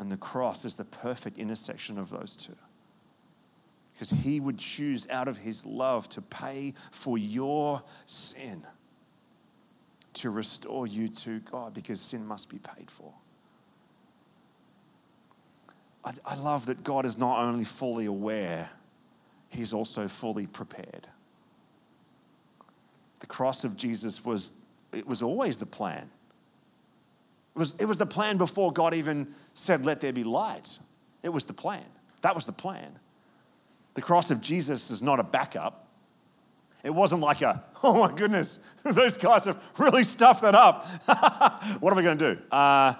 And 0.00 0.10
the 0.10 0.16
cross 0.16 0.64
is 0.64 0.74
the 0.74 0.84
perfect 0.84 1.38
intersection 1.38 1.96
of 1.96 2.10
those 2.10 2.34
two. 2.34 2.56
Because 3.92 4.10
he 4.10 4.40
would 4.40 4.58
choose 4.58 5.08
out 5.08 5.28
of 5.28 5.36
his 5.36 5.64
love 5.64 6.08
to 6.08 6.22
pay 6.22 6.74
for 6.90 7.16
your 7.16 7.84
sin, 8.04 8.64
to 10.14 10.30
restore 10.30 10.88
you 10.88 11.06
to 11.06 11.38
God, 11.38 11.72
because 11.72 12.00
sin 12.00 12.26
must 12.26 12.50
be 12.50 12.58
paid 12.58 12.90
for. 12.90 13.14
I, 16.04 16.14
I 16.26 16.34
love 16.34 16.66
that 16.66 16.82
God 16.82 17.06
is 17.06 17.16
not 17.16 17.44
only 17.44 17.64
fully 17.64 18.06
aware, 18.06 18.70
he's 19.50 19.74
also 19.74 20.08
fully 20.08 20.46
prepared. 20.46 21.06
The 23.20 23.26
cross 23.26 23.64
of 23.64 23.76
Jesus 23.76 24.24
was, 24.24 24.52
it 24.92 25.06
was 25.06 25.22
always 25.22 25.58
the 25.58 25.66
plan. 25.66 26.10
It 27.54 27.58
was, 27.58 27.78
it 27.80 27.84
was 27.84 27.98
the 27.98 28.06
plan 28.06 28.38
before 28.38 28.72
God 28.72 28.94
even 28.94 29.34
said, 29.54 29.84
Let 29.84 30.00
there 30.00 30.12
be 30.12 30.24
light. 30.24 30.78
It 31.22 31.28
was 31.28 31.44
the 31.44 31.52
plan. 31.52 31.84
That 32.22 32.34
was 32.34 32.46
the 32.46 32.52
plan. 32.52 32.98
The 33.94 34.02
cross 34.02 34.30
of 34.30 34.40
Jesus 34.40 34.90
is 34.90 35.02
not 35.02 35.20
a 35.20 35.24
backup. 35.24 35.86
It 36.82 36.90
wasn't 36.94 37.20
like 37.20 37.42
a, 37.42 37.62
oh 37.82 38.06
my 38.06 38.14
goodness, 38.14 38.60
those 38.84 39.16
guys 39.16 39.44
have 39.44 39.62
really 39.78 40.04
stuffed 40.04 40.42
that 40.42 40.54
up. 40.54 40.86
what 41.80 41.92
are 41.92 41.96
we 41.96 42.02
going 42.02 42.18
to 42.18 42.34
do? 42.36 42.42
Uh, 42.50 42.94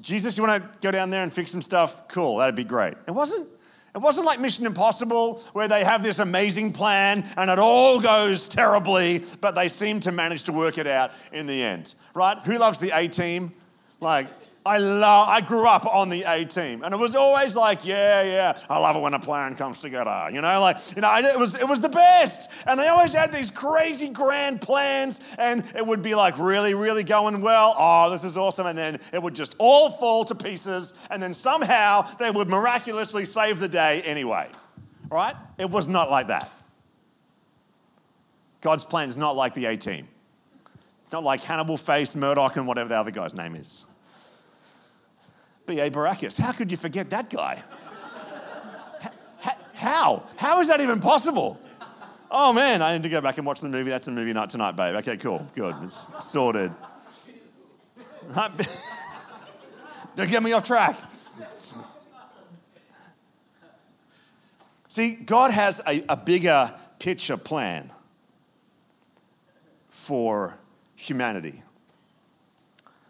Jesus, 0.00 0.36
you 0.36 0.44
want 0.44 0.62
to 0.62 0.78
go 0.80 0.90
down 0.90 1.10
there 1.10 1.22
and 1.22 1.32
fix 1.32 1.50
some 1.50 1.62
stuff? 1.62 2.08
Cool, 2.08 2.38
that'd 2.38 2.54
be 2.54 2.64
great. 2.64 2.94
It 3.06 3.12
wasn't. 3.12 3.48
It 3.94 3.98
wasn't 3.98 4.26
like 4.26 4.40
Mission 4.40 4.64
Impossible 4.64 5.42
where 5.52 5.68
they 5.68 5.84
have 5.84 6.02
this 6.02 6.18
amazing 6.18 6.72
plan 6.72 7.28
and 7.36 7.50
it 7.50 7.58
all 7.58 8.00
goes 8.00 8.48
terribly, 8.48 9.24
but 9.40 9.54
they 9.54 9.68
seem 9.68 10.00
to 10.00 10.12
manage 10.12 10.44
to 10.44 10.52
work 10.52 10.78
it 10.78 10.86
out 10.86 11.12
in 11.32 11.46
the 11.46 11.62
end 11.62 11.94
right? 12.14 12.38
Who 12.44 12.58
loves 12.58 12.78
the 12.78 12.90
A 12.94 13.08
team? 13.08 13.52
Like, 14.00 14.28
I 14.64 14.78
love, 14.78 15.28
I 15.28 15.40
grew 15.40 15.66
up 15.66 15.86
on 15.86 16.08
the 16.08 16.22
A 16.22 16.44
team. 16.44 16.84
And 16.84 16.94
it 16.94 16.96
was 16.96 17.16
always 17.16 17.56
like, 17.56 17.84
yeah, 17.84 18.22
yeah, 18.22 18.58
I 18.70 18.78
love 18.78 18.94
it 18.94 19.00
when 19.00 19.12
a 19.12 19.18
plan 19.18 19.56
comes 19.56 19.80
together. 19.80 20.28
You 20.30 20.40
know, 20.40 20.60
like, 20.60 20.76
you 20.94 21.02
know, 21.02 21.12
it 21.16 21.36
was, 21.38 21.60
it 21.60 21.66
was 21.66 21.80
the 21.80 21.88
best. 21.88 22.48
And 22.66 22.78
they 22.78 22.86
always 22.86 23.12
had 23.12 23.32
these 23.32 23.50
crazy 23.50 24.08
grand 24.08 24.60
plans, 24.60 25.20
and 25.36 25.64
it 25.74 25.84
would 25.84 26.00
be 26.00 26.14
like 26.14 26.38
really, 26.38 26.74
really 26.74 27.02
going 27.02 27.40
well. 27.40 27.74
Oh, 27.76 28.10
this 28.12 28.22
is 28.22 28.38
awesome. 28.38 28.68
And 28.68 28.78
then 28.78 29.00
it 29.12 29.20
would 29.20 29.34
just 29.34 29.56
all 29.58 29.90
fall 29.90 30.24
to 30.26 30.34
pieces. 30.34 30.94
And 31.10 31.20
then 31.20 31.34
somehow 31.34 32.02
they 32.18 32.30
would 32.30 32.48
miraculously 32.48 33.24
save 33.24 33.58
the 33.58 33.68
day 33.68 34.02
anyway. 34.02 34.48
Right? 35.10 35.34
It 35.58 35.70
was 35.70 35.88
not 35.88 36.08
like 36.08 36.28
that. 36.28 36.50
God's 38.60 38.84
plan 38.84 39.08
is 39.08 39.18
not 39.18 39.34
like 39.34 39.54
the 39.54 39.66
A 39.66 39.76
team. 39.76 40.06
It's 41.04 41.12
not 41.12 41.24
like 41.24 41.40
Hannibal 41.40 41.76
Face, 41.76 42.14
Murdock, 42.14 42.56
and 42.56 42.68
whatever 42.68 42.88
the 42.90 42.96
other 42.96 43.10
guy's 43.10 43.34
name 43.34 43.56
is. 43.56 43.84
B.A. 45.66 45.90
Baracus. 45.90 46.38
How 46.38 46.52
could 46.52 46.70
you 46.70 46.76
forget 46.76 47.10
that 47.10 47.30
guy? 47.30 47.62
How? 49.74 50.22
How 50.36 50.60
is 50.60 50.68
that 50.68 50.80
even 50.80 51.00
possible? 51.00 51.58
Oh 52.30 52.52
man, 52.52 52.80
I 52.82 52.94
need 52.94 53.02
to 53.02 53.08
go 53.08 53.20
back 53.20 53.36
and 53.38 53.46
watch 53.46 53.60
the 53.60 53.68
movie. 53.68 53.90
That's 53.90 54.06
the 54.06 54.12
movie 54.12 54.32
night 54.32 54.48
tonight, 54.48 54.76
babe. 54.76 54.94
Okay, 54.96 55.16
cool, 55.16 55.44
good. 55.54 55.74
It's 55.82 56.08
sorted. 56.20 56.72
Don't 60.14 60.30
get 60.30 60.42
me 60.42 60.52
off 60.52 60.64
track. 60.64 60.96
See, 64.88 65.14
God 65.14 65.50
has 65.50 65.80
a, 65.86 66.04
a 66.08 66.16
bigger 66.16 66.72
picture 66.98 67.36
plan 67.36 67.90
for 69.88 70.58
humanity, 70.94 71.62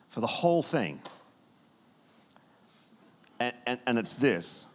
for 0.09 0.21
the 0.21 0.27
whole 0.27 0.63
thing. 0.63 1.01
And, 3.73 3.81
and, 3.87 3.89
and 3.89 3.99
it's 3.99 4.15
this 4.15 4.67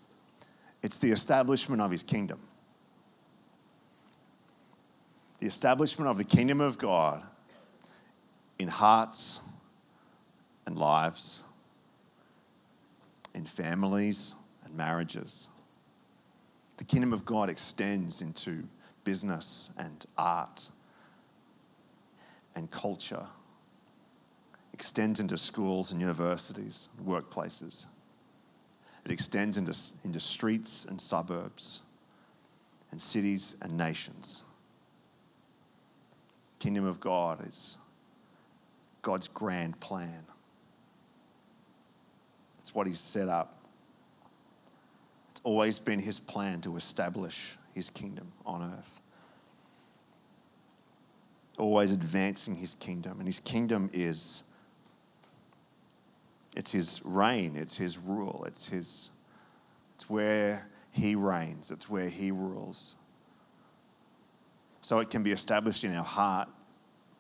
it's 0.82 0.98
the 0.98 1.12
establishment 1.12 1.82
of 1.82 1.92
his 1.92 2.04
kingdom. 2.04 2.40
The 5.40 5.46
establishment 5.46 6.10
of 6.10 6.18
the 6.18 6.24
kingdom 6.24 6.62
of 6.62 6.78
God 6.78 7.24
in 8.58 8.68
hearts 8.68 9.40
and 10.66 10.78
lives, 10.78 11.44
in 13.36 13.46
families 13.46 14.34
and 14.66 14.74
marriages. 14.76 15.48
The 16.78 16.84
kingdom 16.84 17.14
of 17.14 17.24
God 17.24 17.50
extends 17.50 18.22
into 18.22 18.68
business 19.04 19.72
and 19.78 20.06
art 20.18 20.70
and 22.56 22.70
culture 22.72 23.26
extends 24.74 25.20
into 25.20 25.38
schools 25.38 25.92
and 25.92 26.00
universities, 26.00 26.90
workplaces. 27.04 27.88
It 29.08 29.14
extends 29.14 29.58
into, 29.58 29.74
into 30.04 30.20
streets 30.20 30.84
and 30.84 31.00
suburbs 31.00 31.82
and 32.92 33.00
cities 33.00 33.56
and 33.62 33.78
nations. 33.78 34.44
Kingdom 36.60 36.86
of 36.86 37.00
God 37.00 37.48
is 37.48 37.78
God's 39.02 39.30
grand 39.30 39.80
plan. 39.80 40.26
It's 42.60 42.76
what 42.76 42.86
He's 42.86 43.00
set 43.00 43.30
up. 43.30 43.64
It's 45.32 45.40
always 45.46 45.80
been 45.80 46.00
His 46.00 46.20
plan 46.20 46.60
to 46.62 46.76
establish 46.76 47.56
His 47.74 47.90
kingdom 47.90 48.34
on 48.46 48.62
earth 48.62 49.00
always 51.58 51.92
advancing 51.92 52.56
his 52.56 52.76
kingdom. 52.76 53.20
And 53.20 53.28
his 53.28 53.40
kingdom 53.40 53.90
is 53.94 54.44
it's 56.58 56.72
his 56.72 57.04
reign, 57.06 57.56
it's 57.56 57.78
his 57.78 58.00
rule, 58.00 58.44
it's 58.48 58.68
his 58.68 59.12
it's 59.94 60.10
where 60.10 60.68
he 60.92 61.16
reigns, 61.16 61.70
it's 61.70 61.88
where 61.88 62.10
he 62.10 62.32
rules. 62.32 62.96
So 64.82 64.98
it 65.00 65.12
can 65.12 65.22
be 65.22 65.32
established 65.32 65.84
in 65.84 65.96
our 65.96 66.04
heart 66.04 66.50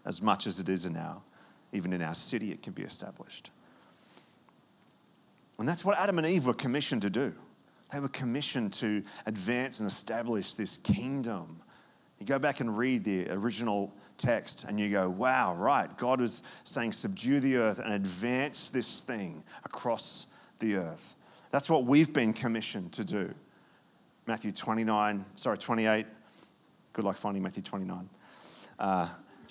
as 0.06 0.24
much 0.24 0.48
as 0.48 0.60
it 0.60 0.70
is 0.70 0.88
in 0.88 0.98
our 0.98 1.22
even 1.72 1.94
in 1.94 2.02
our 2.02 2.16
city 2.16 2.52
it 2.52 2.64
can 2.64 2.74
be 2.74 2.82
established. 2.82 3.52
And 5.60 5.70
that's 5.70 5.86
what 5.86 6.00
Adam 6.00 6.18
and 6.18 6.26
Eve 6.26 6.48
were 6.48 6.54
commissioned 6.56 7.04
to 7.04 7.10
do. 7.12 7.34
They 7.94 8.00
were 8.00 8.10
commissioned 8.10 8.74
to 8.74 9.04
advance 9.28 9.80
and 9.80 9.88
establish 9.88 10.56
this 10.56 10.78
kingdom. 10.78 11.62
You 12.20 12.26
go 12.26 12.40
back 12.40 12.60
and 12.60 12.76
read 12.76 13.04
the 13.04 13.30
original 13.32 13.94
text 14.18 14.64
and 14.64 14.80
you 14.80 14.90
go, 14.90 15.10
wow, 15.10 15.56
right, 15.56 15.96
God 15.98 16.22
was 16.22 16.44
saying, 16.64 16.94
subdue 16.94 17.40
the 17.40 17.58
earth 17.58 17.80
and 17.80 17.94
advance 17.94 18.70
this 18.70 19.02
thing 19.02 19.44
across 19.64 20.28
the 20.60 20.76
earth. 20.78 21.16
That's 21.52 21.70
what 21.70 21.86
we've 21.86 22.12
been 22.12 22.34
commissioned 22.34 22.94
to 22.94 23.04
do. 23.04 23.34
Matthew 24.26 24.52
29, 24.52 25.26
sorry, 25.36 25.58
28. 25.58 26.06
Good 26.94 27.06
luck 27.06 27.16
finding 27.16 27.44
Matthew 27.44 27.64
29. 27.64 28.10
Uh, 28.80 29.08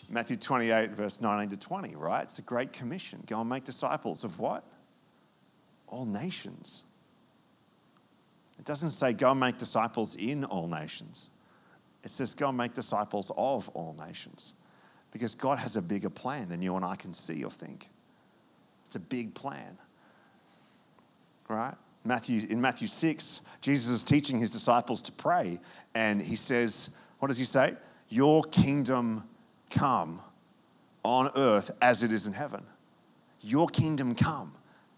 Matthew 0.09 0.37
28, 0.37 0.91
verse 0.91 1.21
19 1.21 1.49
to 1.51 1.57
20, 1.57 1.97
right? 1.97 2.23
It's 2.23 2.39
a 2.39 2.43
great 2.43 2.73
commission. 2.73 3.23
Go 3.27 3.41
and 3.41 3.49
make 3.49 3.65
disciples 3.65 4.23
of 4.25 4.39
what? 4.39 4.65
All 5.89 6.05
nations. 6.05 6.85
It 8.59 8.65
doesn't 8.65 8.93
say 8.93 9.13
go 9.13 9.31
and 9.31 9.41
make 9.41 9.59
disciples 9.59 10.15
in 10.17 10.45
all 10.45 10.69
nations. 10.69 11.31
It 12.07 12.11
says 12.13 12.37
go 12.37 12.51
and 12.51 12.57
make 12.57 12.73
disciples 12.73 13.33
of 13.37 13.69
all 13.71 13.97
nations. 14.07 14.55
Because 15.11 15.35
God 15.35 15.59
has 15.59 15.75
a 15.75 15.83
bigger 15.83 16.09
plan 16.09 16.49
than 16.49 16.63
you 16.63 16.77
and 16.77 16.85
I 16.85 16.95
can 16.95 17.13
see 17.13 17.43
or 17.43 17.51
think. 17.51 17.89
It's 18.87 18.95
a 18.95 19.01
big 19.01 19.35
plan. 19.35 19.77
Right? 21.49 21.75
Matthew, 22.05 22.47
in 22.49 22.61
Matthew 22.61 22.87
6, 22.87 23.41
Jesus 23.61 23.93
is 23.93 24.05
teaching 24.05 24.39
his 24.39 24.53
disciples 24.53 25.03
to 25.03 25.13
pray, 25.13 25.59
and 25.97 26.23
he 26.23 26.37
says, 26.37 26.97
What 27.19 27.27
does 27.27 27.39
he 27.39 27.45
say? 27.45 27.75
Your 28.09 28.45
kingdom 28.45 29.25
come 29.71 30.21
on 31.03 31.33
earth 31.35 31.73
as 31.83 32.05
it 32.05 32.13
is 32.13 32.29
in 32.29 32.35
heaven. 32.35 32.63
Your 33.41 33.67
kingdom 33.67 34.15
come. 34.15 34.53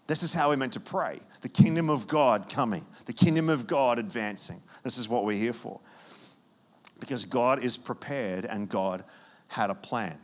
This 0.05 0.21
is 0.21 0.31
how 0.31 0.49
we're 0.49 0.57
meant 0.57 0.73
to 0.73 0.79
pray. 0.79 1.21
The 1.41 1.49
kingdom 1.49 1.89
of 1.89 2.07
God 2.07 2.49
coming, 2.49 2.85
the 3.05 3.13
kingdom 3.13 3.49
of 3.49 3.65
God 3.65 3.97
advancing. 3.97 4.61
This 4.83 4.99
is 4.99 5.09
what 5.09 5.25
we're 5.25 5.39
here 5.39 5.53
for. 5.53 5.79
Because 6.99 7.25
God 7.25 7.63
is 7.63 7.77
prepared 7.77 8.45
and 8.45 8.69
God 8.69 9.03
had 9.47 9.69
a 9.69 9.75
plan. 9.75 10.17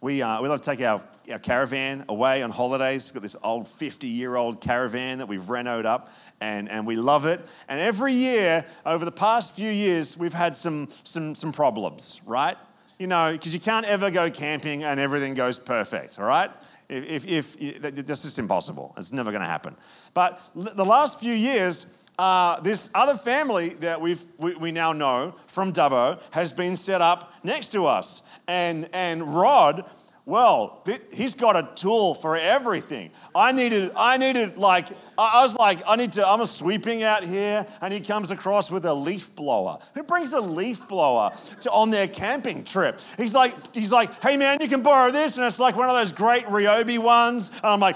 We, 0.00 0.22
uh, 0.22 0.42
we 0.42 0.48
love 0.48 0.60
to 0.60 0.70
take 0.70 0.80
our, 0.82 1.02
our 1.30 1.38
caravan 1.38 2.04
away 2.08 2.42
on 2.42 2.50
holidays. 2.50 3.08
We've 3.08 3.14
got 3.14 3.22
this 3.22 3.36
old 3.42 3.66
50 3.66 4.06
year 4.06 4.36
old 4.36 4.60
caravan 4.60 5.18
that 5.18 5.26
we've 5.26 5.42
renoed 5.42 5.84
up 5.84 6.10
and, 6.40 6.68
and 6.68 6.86
we 6.86 6.96
love 6.96 7.24
it. 7.24 7.40
And 7.68 7.80
every 7.80 8.12
year, 8.12 8.64
over 8.84 9.04
the 9.04 9.12
past 9.12 9.56
few 9.56 9.70
years, 9.70 10.16
we've 10.16 10.34
had 10.34 10.54
some, 10.54 10.88
some, 11.02 11.34
some 11.34 11.52
problems, 11.52 12.20
right? 12.26 12.56
You 12.98 13.06
know, 13.06 13.32
because 13.32 13.54
you 13.54 13.60
can't 13.60 13.86
ever 13.86 14.10
go 14.10 14.30
camping 14.30 14.84
and 14.84 15.00
everything 15.00 15.34
goes 15.34 15.58
perfect, 15.58 16.18
all 16.18 16.26
right? 16.26 16.50
If, 16.88 17.26
if, 17.26 17.56
if 17.58 17.80
that's 17.80 18.22
just 18.22 18.38
impossible, 18.38 18.94
it's 18.96 19.12
never 19.12 19.30
going 19.32 19.42
to 19.42 19.48
happen. 19.48 19.76
But 20.14 20.40
the 20.54 20.84
last 20.84 21.18
few 21.18 21.32
years, 21.32 21.86
uh, 22.18 22.60
this 22.60 22.90
other 22.94 23.16
family 23.16 23.70
that 23.80 24.00
we've, 24.00 24.24
we, 24.38 24.54
we 24.56 24.72
now 24.72 24.92
know 24.92 25.34
from 25.46 25.72
Dubbo 25.72 26.20
has 26.32 26.52
been 26.52 26.76
set 26.76 27.00
up 27.00 27.32
next 27.42 27.68
to 27.68 27.86
us. 27.86 28.22
And, 28.48 28.88
and 28.92 29.34
Rod 29.34 29.84
well, 30.26 30.82
he's 31.12 31.36
got 31.36 31.56
a 31.56 31.70
tool 31.76 32.14
for 32.14 32.36
everything. 32.36 33.12
I 33.32 33.52
needed, 33.52 33.92
I 33.96 34.16
needed 34.16 34.58
like, 34.58 34.88
I 35.16 35.42
was 35.42 35.54
like, 35.54 35.82
I 35.86 35.94
need 35.94 36.12
to, 36.12 36.26
I'm 36.26 36.40
a 36.40 36.48
sweeping 36.48 37.04
out 37.04 37.22
here, 37.22 37.64
and 37.80 37.94
he 37.94 38.00
comes 38.00 38.32
across 38.32 38.68
with 38.68 38.84
a 38.86 38.92
leaf 38.92 39.34
blower. 39.36 39.78
Who 39.94 40.02
brings 40.02 40.32
a 40.32 40.40
leaf 40.40 40.86
blower 40.88 41.30
to, 41.60 41.70
on 41.70 41.90
their 41.90 42.08
camping 42.08 42.64
trip? 42.64 42.98
He's 43.16 43.36
like, 43.36 43.54
he's 43.72 43.92
like, 43.92 44.20
hey 44.20 44.36
man, 44.36 44.58
you 44.60 44.66
can 44.66 44.82
borrow 44.82 45.12
this, 45.12 45.36
and 45.36 45.46
it's 45.46 45.60
like 45.60 45.76
one 45.76 45.88
of 45.88 45.94
those 45.94 46.10
great 46.10 46.44
Ryobi 46.46 46.98
ones. 46.98 47.50
And 47.50 47.66
I'm 47.66 47.80
like, 47.80 47.94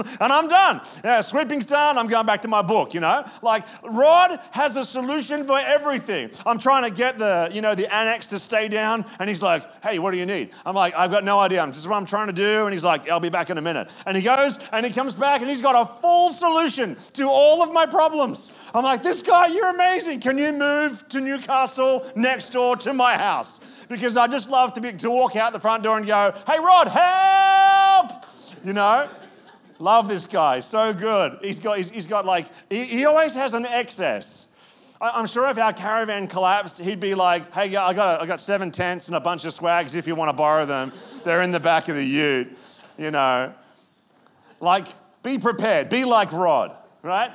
and 0.00 0.32
I'm 0.32 0.48
done. 0.48 0.80
Yeah, 1.04 1.20
sweeping's 1.20 1.66
done. 1.66 1.98
I'm 1.98 2.06
going 2.06 2.26
back 2.26 2.42
to 2.42 2.48
my 2.48 2.62
book, 2.62 2.94
you 2.94 3.00
know? 3.00 3.24
Like, 3.42 3.64
Rod 3.84 4.38
has 4.52 4.76
a 4.76 4.84
solution 4.84 5.44
for 5.44 5.58
everything. 5.58 6.30
I'm 6.46 6.58
trying 6.58 6.84
to 6.84 6.96
get 6.96 7.18
the, 7.18 7.50
you 7.52 7.60
know, 7.60 7.74
the 7.74 7.92
annex 7.92 8.28
to 8.28 8.38
stay 8.38 8.68
down, 8.68 9.04
and 9.18 9.28
he's 9.28 9.42
like, 9.42 9.62
hey, 9.82 9.98
what 9.98 10.12
do 10.12 10.18
you 10.18 10.26
need? 10.26 10.50
I'm 10.64 10.74
like, 10.74 10.94
I've 10.96 11.10
got 11.10 11.24
no 11.24 11.38
idea. 11.38 11.66
This 11.66 11.78
is 11.78 11.88
what 11.88 11.96
I'm 11.96 12.06
trying 12.06 12.28
to 12.28 12.32
do. 12.32 12.64
And 12.64 12.72
he's 12.72 12.84
like, 12.84 13.08
I'll 13.08 13.20
be 13.20 13.30
back 13.30 13.50
in 13.50 13.58
a 13.58 13.62
minute. 13.62 13.88
And 14.06 14.16
he 14.16 14.22
goes 14.22 14.58
and 14.72 14.84
he 14.84 14.92
comes 14.92 15.14
back 15.14 15.40
and 15.40 15.48
he's 15.48 15.62
got 15.62 15.74
a 15.74 16.00
full 16.00 16.30
solution 16.30 16.96
to 17.14 17.28
all 17.28 17.62
of 17.62 17.72
my 17.72 17.86
problems. 17.86 18.52
I'm 18.74 18.84
like, 18.84 19.02
this 19.02 19.22
guy, 19.22 19.48
you're 19.48 19.70
amazing. 19.70 20.20
Can 20.20 20.38
you 20.38 20.52
move 20.52 21.06
to 21.08 21.20
Newcastle 21.20 22.06
next 22.16 22.50
door 22.50 22.76
to 22.76 22.92
my 22.92 23.14
house? 23.14 23.60
Because 23.88 24.16
I 24.16 24.26
just 24.26 24.50
love 24.50 24.72
to, 24.74 24.80
be, 24.80 24.92
to 24.92 25.10
walk 25.10 25.36
out 25.36 25.52
the 25.52 25.58
front 25.58 25.82
door 25.82 25.96
and 25.98 26.06
go, 26.06 26.34
hey, 26.46 26.58
Rod, 26.58 26.88
help! 26.88 28.24
You 28.64 28.72
know? 28.72 29.08
Love 29.82 30.08
this 30.08 30.26
guy, 30.28 30.60
so 30.60 30.94
good. 30.94 31.38
He's 31.42 31.58
got, 31.58 31.76
he's, 31.76 31.90
he's 31.90 32.06
got 32.06 32.24
like, 32.24 32.46
he, 32.70 32.84
he 32.84 33.04
always 33.04 33.34
has 33.34 33.52
an 33.52 33.66
excess. 33.66 34.46
I, 35.00 35.18
am 35.18 35.26
sure 35.26 35.50
if 35.50 35.58
our 35.58 35.72
caravan 35.72 36.28
collapsed, 36.28 36.78
he'd 36.78 37.00
be 37.00 37.16
like, 37.16 37.52
hey, 37.52 37.74
I 37.74 37.92
got, 37.92 38.22
I 38.22 38.26
got 38.26 38.38
seven 38.38 38.70
tents 38.70 39.08
and 39.08 39.16
a 39.16 39.20
bunch 39.20 39.44
of 39.44 39.52
swags 39.52 39.96
if 39.96 40.06
you 40.06 40.14
want 40.14 40.28
to 40.28 40.36
borrow 40.36 40.66
them. 40.66 40.92
They're 41.24 41.42
in 41.42 41.50
the 41.50 41.58
back 41.58 41.88
of 41.88 41.96
the 41.96 42.04
ute, 42.04 42.56
you 42.96 43.10
know. 43.10 43.52
Like, 44.60 44.86
be 45.24 45.38
prepared, 45.38 45.88
be 45.88 46.04
like 46.04 46.32
Rod, 46.32 46.76
right? 47.02 47.32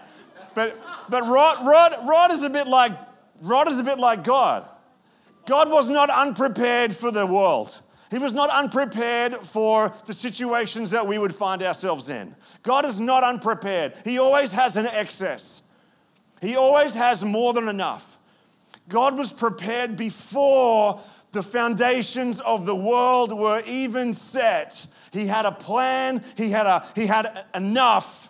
But, 0.56 0.80
but 1.10 1.24
Rod, 1.24 1.68
Rod, 1.68 2.08
Rod 2.08 2.32
is 2.32 2.44
a 2.44 2.50
bit 2.50 2.66
like, 2.70 2.94
Rod 3.42 3.68
is 3.68 3.78
a 3.78 3.84
bit 3.84 4.00
like 4.00 4.24
God. 4.24 4.66
God 5.46 5.70
was 5.70 5.90
not 5.90 6.10
unprepared 6.10 6.96
for 6.96 7.12
the 7.12 7.28
world. 7.28 7.82
He 8.10 8.18
was 8.18 8.34
not 8.34 8.50
unprepared 8.50 9.34
for 9.36 9.94
the 10.06 10.14
situations 10.14 10.92
that 10.92 11.08
we 11.08 11.18
would 11.18 11.36
find 11.36 11.62
ourselves 11.62 12.10
in. 12.10 12.36
God 12.64 12.86
is 12.86 13.02
not 13.02 13.24
unprepared. 13.24 13.94
He 14.04 14.18
always 14.18 14.54
has 14.54 14.78
an 14.78 14.88
excess, 14.88 15.64
He 16.42 16.56
always 16.56 16.96
has 16.96 17.24
more 17.24 17.54
than 17.54 17.68
enough. 17.68 18.18
God 18.90 19.18
was 19.18 19.34
prepared 19.34 19.98
before 19.98 21.02
the 21.34 21.44
foundations 21.44 22.40
of 22.40 22.66
the 22.66 22.76
world 22.76 23.38
were 23.38 23.62
even 23.66 24.14
set. 24.14 24.88
He 25.12 25.28
had 25.28 25.46
a 25.46 25.52
plan, 25.52 26.24
he 26.38 26.52
had, 26.52 26.66
a, 26.66 26.88
he 26.96 27.06
had 27.06 27.46
enough 27.54 28.30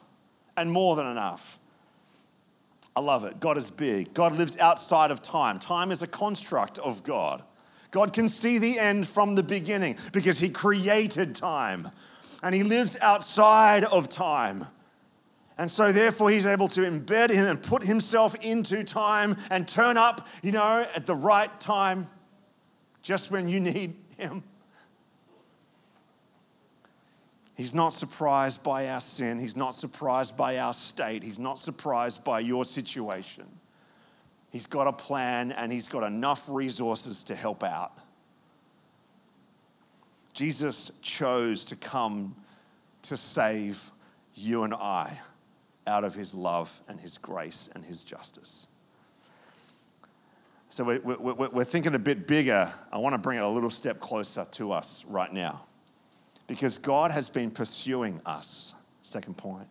and 0.56 0.72
more 0.72 0.96
than 0.96 1.06
enough. 1.06 1.60
I 2.96 3.00
love 3.00 3.24
it. 3.24 3.40
God 3.40 3.58
is 3.60 3.70
big. 3.70 4.16
God 4.16 4.36
lives 4.36 4.58
outside 4.58 5.12
of 5.12 5.22
time. 5.22 5.60
Time 5.60 5.92
is 5.92 6.02
a 6.02 6.08
construct 6.08 6.80
of 6.80 7.04
God. 7.04 7.44
God 7.92 8.14
can 8.14 8.28
see 8.30 8.58
the 8.58 8.80
end 8.80 9.08
from 9.08 9.36
the 9.36 9.44
beginning 9.44 9.98
because 10.12 10.40
He 10.40 10.50
created 10.50 11.36
time 11.36 11.90
and 12.44 12.54
He 12.54 12.64
lives 12.64 12.98
outside 13.02 13.84
of 13.84 14.10
time. 14.10 14.66
And 15.58 15.72
so, 15.72 15.92
therefore, 15.92 16.30
He's 16.30 16.46
able 16.46 16.68
to 16.70 16.82
embed 16.82 17.30
Him 17.30 17.46
and 17.46 17.62
put 17.62 17.84
Himself 17.84 18.36
into 18.36 18.84
time 18.84 19.38
and 19.50 19.68
turn 19.68 19.98
up, 19.98 20.28
you 20.44 20.52
know, 20.52 20.86
at 20.94 21.06
the 21.06 21.16
right 21.16 21.60
time 21.60 22.08
just 23.02 23.32
when 23.32 23.48
you 23.48 23.60
need 23.60 23.96
Him. 24.18 24.44
He's 27.56 27.74
not 27.74 27.92
surprised 27.92 28.62
by 28.62 28.88
our 28.90 29.02
sin. 29.02 29.40
He's 29.40 29.58
not 29.58 29.74
surprised 29.74 30.38
by 30.38 30.60
our 30.60 30.74
state. 30.74 31.24
He's 31.24 31.40
not 31.40 31.58
surprised 31.58 32.24
by 32.24 32.40
your 32.40 32.66
situation. 32.66 33.46
He's 34.52 34.66
got 34.66 34.88
a 34.88 34.94
plan 34.94 35.52
and 35.52 35.72
he's 35.72 35.88
got 35.88 36.04
enough 36.04 36.48
resources 36.50 37.24
to 37.26 37.36
help 37.36 37.64
out. 37.64 37.98
Jesus 40.34 40.92
chose 41.02 41.66
to 41.66 41.76
come 41.76 42.36
to 43.04 43.18
save 43.18 43.92
you 44.36 44.64
and 44.64 44.74
I 44.74 45.20
out 45.88 46.04
of 46.04 46.14
his 46.14 46.34
love 46.34 46.80
and 46.88 47.00
his 47.00 47.18
grace 47.18 47.70
and 47.74 47.84
his 47.84 48.04
justice. 48.04 48.68
So 50.70 50.84
we're, 50.84 51.64
thinking 51.64 51.96
a 51.96 52.00
bit 52.00 52.28
bigger. 52.28 52.72
I 52.92 52.98
want 52.98 53.14
to 53.14 53.20
bring 53.20 53.40
it 53.40 53.42
a 53.42 53.48
little 53.48 53.70
step 53.70 54.00
closer 54.00 54.46
to 54.46 54.74
us 54.74 55.06
right 55.06 55.32
now. 55.32 55.64
Because 56.46 56.78
God 56.78 57.12
has 57.12 57.30
been 57.30 57.50
pursuing 57.50 58.22
us, 58.26 58.74
second 59.02 59.38
point, 59.38 59.68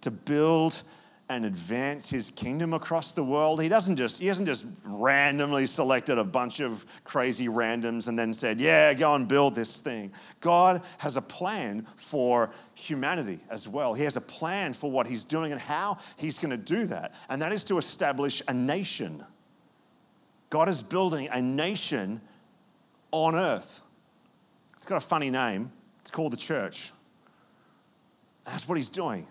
to 0.00 0.10
build 0.10 0.82
and 1.30 1.44
advance 1.44 2.08
his 2.08 2.30
kingdom 2.30 2.72
across 2.72 3.12
the 3.12 3.22
world. 3.22 3.60
He 3.62 3.68
doesn't 3.68 3.96
just, 3.96 4.20
he 4.20 4.28
hasn't 4.28 4.48
just 4.48 4.64
randomly 4.84 5.66
selected 5.66 6.16
a 6.16 6.24
bunch 6.24 6.60
of 6.60 6.86
crazy 7.04 7.48
randoms 7.48 8.08
and 8.08 8.18
then 8.18 8.32
said, 8.32 8.60
yeah, 8.60 8.94
go 8.94 9.14
and 9.14 9.28
build 9.28 9.54
this 9.54 9.78
thing. 9.78 10.12
God 10.40 10.82
has 10.98 11.18
a 11.18 11.22
plan 11.22 11.82
for 11.96 12.50
humanity 12.74 13.40
as 13.50 13.68
well. 13.68 13.92
He 13.92 14.04
has 14.04 14.16
a 14.16 14.22
plan 14.22 14.72
for 14.72 14.90
what 14.90 15.06
he's 15.06 15.24
doing 15.24 15.52
and 15.52 15.60
how 15.60 15.98
he's 16.16 16.38
going 16.38 16.50
to 16.50 16.56
do 16.56 16.86
that. 16.86 17.12
And 17.28 17.42
that 17.42 17.52
is 17.52 17.62
to 17.64 17.76
establish 17.76 18.42
a 18.48 18.54
nation. 18.54 19.22
God 20.48 20.70
is 20.70 20.80
building 20.80 21.28
a 21.30 21.42
nation 21.42 22.22
on 23.10 23.34
earth. 23.34 23.82
It's 24.78 24.86
got 24.86 24.96
a 24.96 25.06
funny 25.06 25.28
name. 25.28 25.72
It's 26.00 26.10
called 26.10 26.32
the 26.32 26.38
church. 26.38 26.92
That's 28.46 28.66
what 28.66 28.78
he's 28.78 28.88
doing. 28.88 29.26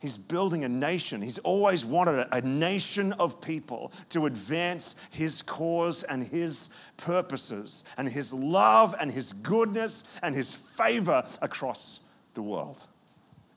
He's 0.00 0.16
building 0.16 0.64
a 0.64 0.68
nation. 0.68 1.20
He's 1.20 1.38
always 1.40 1.84
wanted 1.84 2.26
a, 2.32 2.40
nation 2.40 3.12
of 3.12 3.42
people 3.42 3.92
to 4.08 4.24
advance 4.24 4.96
his 5.10 5.42
cause 5.42 6.02
and 6.02 6.24
his 6.24 6.70
purposes 6.96 7.84
and 7.98 8.08
his 8.08 8.32
love 8.32 8.94
and 8.98 9.12
his 9.12 9.34
goodness 9.34 10.04
and 10.22 10.34
his 10.34 10.54
favor 10.54 11.22
across 11.42 12.00
the 12.32 12.40
world. 12.40 12.86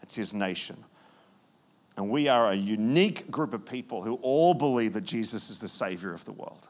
It's 0.01 0.15
his 0.15 0.33
nation. 0.33 0.83
And 1.95 2.09
we 2.09 2.27
are 2.27 2.51
a 2.51 2.55
unique 2.55 3.31
group 3.31 3.53
of 3.53 3.65
people 3.65 4.03
who 4.03 4.15
all 4.15 4.53
believe 4.53 4.93
that 4.93 5.05
Jesus 5.05 5.49
is 5.49 5.61
the 5.61 5.69
Savior 5.69 6.13
of 6.13 6.25
the 6.25 6.33
world. 6.33 6.67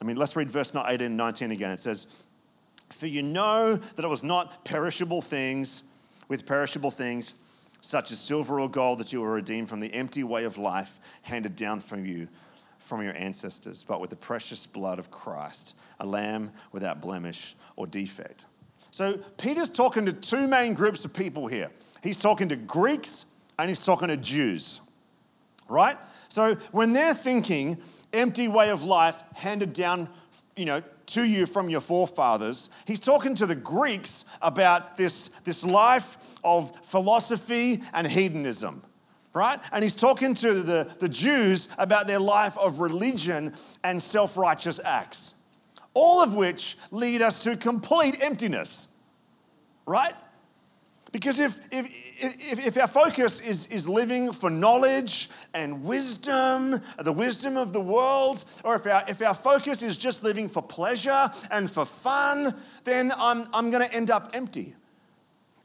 I 0.00 0.04
mean, 0.04 0.16
let's 0.16 0.36
read 0.36 0.48
verse 0.48 0.72
18 0.74 1.00
and 1.00 1.16
19 1.16 1.50
again. 1.50 1.72
It 1.72 1.80
says, 1.80 2.06
For 2.90 3.08
you 3.08 3.22
know 3.22 3.74
that 3.74 4.04
it 4.04 4.08
was 4.08 4.22
not 4.22 4.64
perishable 4.64 5.22
things 5.22 5.82
with 6.28 6.46
perishable 6.46 6.92
things 6.92 7.34
such 7.82 8.10
as 8.10 8.18
silver 8.18 8.58
or 8.58 8.70
gold, 8.70 8.98
that 8.98 9.12
you 9.12 9.20
were 9.20 9.32
redeemed 9.32 9.68
from 9.68 9.80
the 9.80 9.92
empty 9.92 10.24
way 10.24 10.44
of 10.44 10.56
life 10.56 10.98
handed 11.22 11.54
down 11.54 11.80
from 11.80 12.06
you 12.06 12.28
from 12.78 13.02
your 13.02 13.14
ancestors, 13.16 13.84
but 13.84 14.00
with 14.00 14.10
the 14.10 14.16
precious 14.16 14.66
blood 14.66 14.98
of 14.98 15.10
Christ, 15.10 15.76
a 16.00 16.06
lamb 16.06 16.50
without 16.72 17.00
blemish 17.00 17.54
or 17.76 17.86
defect. 17.86 18.46
So 18.90 19.18
Peter's 19.38 19.68
talking 19.68 20.06
to 20.06 20.12
two 20.12 20.46
main 20.46 20.74
groups 20.74 21.04
of 21.04 21.14
people 21.14 21.46
here. 21.46 21.70
He's 22.02 22.18
talking 22.18 22.48
to 22.48 22.56
Greeks 22.56 23.26
and 23.58 23.68
he's 23.68 23.84
talking 23.84 24.08
to 24.08 24.16
Jews, 24.16 24.80
right? 25.68 25.96
So 26.28 26.56
when 26.72 26.92
they're 26.92 27.14
thinking 27.14 27.80
empty 28.12 28.48
way 28.48 28.70
of 28.70 28.82
life 28.82 29.22
handed 29.34 29.72
down, 29.72 30.08
you 30.56 30.64
know, 30.64 30.82
to 31.14 31.24
you 31.24 31.46
from 31.46 31.68
your 31.68 31.80
forefathers, 31.80 32.70
he's 32.86 33.00
talking 33.00 33.34
to 33.36 33.46
the 33.46 33.54
Greeks 33.54 34.24
about 34.40 34.96
this, 34.96 35.28
this 35.44 35.64
life 35.64 36.16
of 36.44 36.74
philosophy 36.84 37.82
and 37.92 38.06
hedonism 38.06 38.82
right? 39.34 39.60
And 39.72 39.82
he's 39.82 39.94
talking 39.94 40.34
to 40.34 40.54
the, 40.54 40.94
the 40.98 41.08
Jews 41.08 41.68
about 41.78 42.06
their 42.06 42.18
life 42.18 42.58
of 42.58 42.80
religion 42.80 43.54
and 43.82 44.00
self 44.00 44.36
righteous 44.36 44.80
acts, 44.84 45.34
all 45.94 46.22
of 46.22 46.34
which 46.34 46.76
lead 46.90 47.22
us 47.22 47.38
to 47.44 47.56
complete 47.56 48.22
emptiness, 48.22 48.88
right? 49.86 50.12
Because 51.12 51.38
if, 51.38 51.60
if, 51.70 51.86
if, 52.52 52.66
if, 52.66 52.78
our 52.78 52.88
focus 52.88 53.38
is, 53.40 53.66
is 53.66 53.86
living 53.86 54.32
for 54.32 54.48
knowledge 54.48 55.28
and 55.52 55.84
wisdom, 55.84 56.80
the 56.98 57.12
wisdom 57.12 57.58
of 57.58 57.74
the 57.74 57.80
world, 57.80 58.42
or 58.64 58.76
if 58.76 58.86
our, 58.86 59.04
if 59.06 59.20
our 59.20 59.34
focus 59.34 59.82
is 59.82 59.98
just 59.98 60.24
living 60.24 60.48
for 60.48 60.62
pleasure 60.62 61.30
and 61.50 61.70
for 61.70 61.84
fun, 61.84 62.54
then 62.84 63.12
I'm, 63.18 63.46
I'm 63.52 63.70
going 63.70 63.86
to 63.86 63.94
end 63.94 64.10
up 64.10 64.30
empty. 64.32 64.74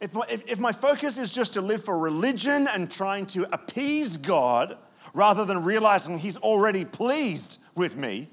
If 0.02 0.14
my, 0.14 0.26
if, 0.30 0.52
if 0.52 0.60
my 0.60 0.74
focus 0.74 1.18
is 1.18 1.34
just 1.34 1.54
to 1.54 1.62
live 1.62 1.84
for 1.84 1.98
religion 1.98 2.68
and 2.68 2.92
trying 2.92 3.26
to 3.28 3.48
appease 3.54 4.18
God 4.18 4.78
rather 5.14 5.46
than 5.46 5.64
realizing 5.64 6.18
He's 6.18 6.38
already 6.38 6.84
pleased 6.84 7.62
with 7.74 7.96
me, 7.96 8.28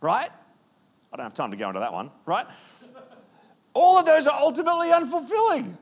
right? 0.00 0.28
I 1.12 1.16
don't 1.16 1.24
have 1.24 1.34
time 1.34 1.52
to 1.52 1.56
go 1.56 1.68
into 1.68 1.80
that 1.80 1.92
one, 1.92 2.10
right? 2.26 2.46
All 3.74 3.96
of 3.96 4.06
those 4.06 4.26
are 4.26 4.38
ultimately 4.40 4.88
unfulfilling. 4.88 5.76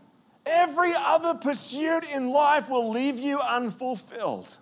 Every 0.48 0.92
other 0.96 1.34
pursuit 1.34 2.04
in 2.14 2.30
life 2.30 2.68
will 2.68 2.90
leave 2.90 3.18
you 3.18 3.40
unfulfilled. 3.40 4.56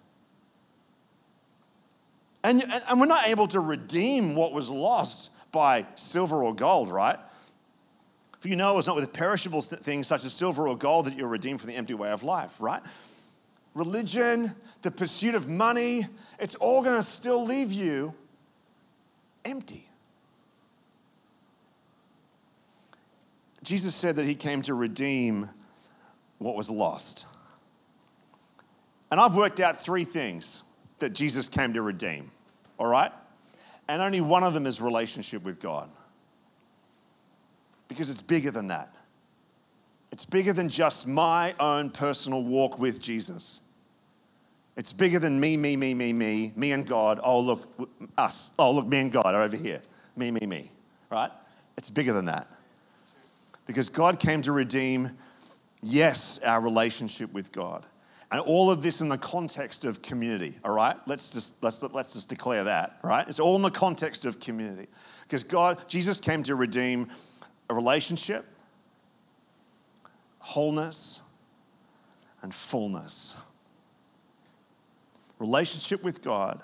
And, 2.43 2.63
and 2.89 3.01
we're 3.01 3.07
not 3.07 3.27
able 3.29 3.47
to 3.49 3.61
redeem 3.61 4.35
what 4.35 4.53
was 4.53 4.71
lost 4.71 5.33
by 5.51 5.87
silver 5.95 6.45
or 6.45 6.55
gold, 6.55 6.91
right? 6.91 7.19
For 8.41 8.49
you 8.49 8.57
know 8.57 8.73
it 8.73 8.77
was 8.77 8.87
not 8.87 8.97
with 8.97 9.13
perishable 9.13 9.61
things 9.61 10.07
such 10.07 10.25
as 10.25 10.33
silver 10.33 10.69
or 10.69 10.77
gold 10.77 11.07
that 11.07 11.17
you're 11.17 11.29
redeemed 11.29 11.61
from 11.61 11.71
the 11.71 11.77
empty 11.77 11.95
way 11.95 12.11
of 12.11 12.23
life, 12.23 12.61
right? 12.61 12.83
Religion, 13.75 14.55
the 14.83 14.91
pursuit 14.91 15.35
of 15.35 15.49
money, 15.49 16.07
it's 16.39 16.55
all 16.57 16.83
going 16.83 16.97
to 16.97 17.03
still 17.03 17.45
leave 17.45 17.73
you 17.73 18.15
empty. 19.45 19.89
Jesus 23.63 23.95
said 23.95 24.17
that 24.17 24.27
he 24.27 24.37
came 24.37 24.63
to 24.63 24.75
redeem 24.75 25.51
what 26.39 26.57
was 26.57 26.71
lost. 26.71 27.27
And 29.11 29.21
I've 29.21 29.35
worked 29.35 29.61
out 29.61 29.81
three 29.81 30.05
things 30.05 30.63
that 30.99 31.13
Jesus 31.13 31.49
came 31.49 31.75
to 31.75 31.83
redeem, 31.83 32.31
all 32.79 32.87
right? 32.87 33.13
And 33.89 34.03
only 34.03 34.21
one 34.21 34.43
of 34.43 34.55
them 34.55 34.67
is 34.67 34.81
relationship 34.81 35.45
with 35.45 35.61
God 35.61 35.89
because 37.89 38.11
it's 38.11 38.23
bigger 38.23 38.51
than 38.51 38.69
that. 38.69 38.93
It's 40.13 40.25
bigger 40.25 40.53
than 40.53 40.69
just 40.69 41.07
my 41.07 41.55
own 41.61 41.91
personal 41.91 42.43
walk 42.43 42.79
with 42.79 43.01
Jesus. 43.01 43.61
It's 44.77 44.93
bigger 44.93 45.19
than 45.19 45.41
me, 45.41 45.57
me, 45.57 45.77
me, 45.77 45.95
me, 45.95 46.13
me, 46.13 46.53
me 46.55 46.73
and 46.73 46.87
God. 46.87 47.21
Oh, 47.23 47.41
look, 47.41 47.91
us. 48.17 48.53
Oh, 48.59 48.73
look, 48.73 48.87
me 48.87 49.01
and 49.01 49.13
God 49.13 49.27
are 49.27 49.43
over 49.43 49.57
here. 49.57 49.81
Me, 50.17 50.31
me, 50.31 50.47
me. 50.47 50.71
Right? 51.11 51.31
It's 51.79 51.91
bigger 51.91 52.13
than 52.13 52.27
that. 52.27 52.47
Because 53.67 53.89
God 53.89 54.19
came 54.21 54.43
to 54.43 54.53
redeem, 54.53 55.17
yes, 55.87 56.39
our 56.43 56.61
relationship 56.61 57.33
with 57.33 57.53
God. 57.53 57.87
And 58.31 58.41
all 58.41 58.71
of 58.73 58.83
this 58.83 59.01
in 59.01 59.09
the 59.09 59.19
context 59.19 59.85
of 59.85 60.03
community, 60.03 60.59
all 60.65 60.75
right? 60.75 60.97
Let's 61.07 61.33
just, 61.33 61.63
let's, 61.63 61.81
let's 61.83 62.13
just 62.13 62.29
declare 62.29 62.65
that, 62.65 62.99
right? 63.03 63.27
It's 63.29 63.39
all 63.39 63.55
in 63.55 63.63
the 63.63 63.71
context 63.71 64.25
of 64.25 64.41
community. 64.41 64.89
Because 65.23 65.45
God, 65.45 65.89
Jesus 65.89 66.21
came 66.21 66.43
to 66.43 66.57
redeem 66.57 67.09
a 67.71 67.75
relationship, 67.75 68.45
wholeness, 70.41 71.21
and 72.43 72.53
fullness. 72.53 73.37
Relationship 75.39 76.03
with 76.03 76.21
God, 76.21 76.61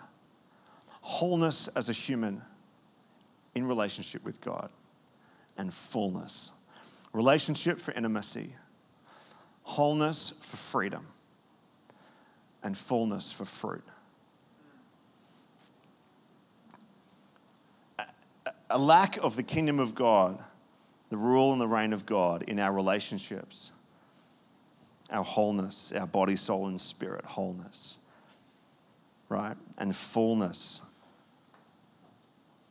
wholeness 1.00 1.68
as 1.68 1.88
a 1.88 1.92
human 1.92 2.42
in 3.54 3.66
relationship 3.66 4.24
with 4.24 4.40
God, 4.40 4.70
and 5.56 5.72
fullness. 5.72 6.50
Relationship 7.12 7.80
for 7.80 7.92
intimacy, 7.92 8.54
wholeness 9.62 10.30
for 10.40 10.56
freedom, 10.56 11.06
and 12.62 12.76
fullness 12.76 13.32
for 13.32 13.44
fruit. 13.44 13.84
A 18.70 18.78
lack 18.78 19.18
of 19.18 19.36
the 19.36 19.42
kingdom 19.42 19.78
of 19.78 19.94
God 19.94 20.42
the 21.12 21.18
rule 21.18 21.52
and 21.52 21.60
the 21.60 21.68
reign 21.68 21.92
of 21.92 22.06
God 22.06 22.42
in 22.44 22.58
our 22.58 22.72
relationships, 22.72 23.70
our 25.10 25.22
wholeness, 25.22 25.92
our 25.92 26.06
body, 26.06 26.36
soul, 26.36 26.68
and 26.68 26.80
spirit 26.80 27.26
wholeness, 27.26 27.98
right? 29.28 29.58
And 29.76 29.94
fullness. 29.94 30.80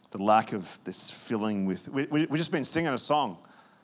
The 0.10 0.24
lack 0.24 0.54
of 0.54 0.80
this 0.86 1.12
filling 1.12 1.68
with, 1.68 1.88
we, 1.90 2.08
we, 2.08 2.26
we've 2.26 2.40
just 2.40 2.52
been 2.52 2.64
singing 2.64 2.92
a 2.92 2.98
song, 2.98 3.38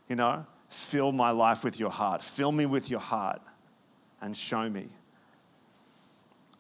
you 0.10 0.16
know, 0.16 0.44
fill 0.70 1.12
my 1.12 1.32
life 1.32 1.64
with 1.64 1.80
your 1.80 1.90
heart, 1.90 2.22
fill 2.22 2.52
me 2.52 2.66
with 2.66 2.90
your 2.90 3.00
heart 3.00 3.42
and 4.22 4.36
show 4.36 4.70
me. 4.70 4.90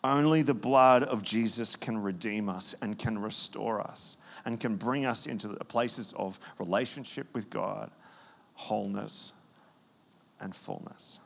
Only 0.04 0.41
the 0.41 0.54
blood 0.54 1.04
of 1.04 1.24
Jesus 1.24 1.76
can 1.76 2.02
redeem 2.02 2.50
us 2.50 2.76
and 2.82 2.98
can 2.98 3.20
restore 3.20 3.82
us 3.82 4.17
and 4.46 4.60
can 4.60 4.76
bring 4.76 5.06
us 5.06 5.26
into 5.26 5.48
the 5.48 5.65
places 5.65 6.13
of 6.13 6.39
relationship 6.60 7.28
with 7.34 7.50
God, 7.50 7.91
wholeness, 8.54 9.34
and 10.39 10.56
fullness. 10.56 11.20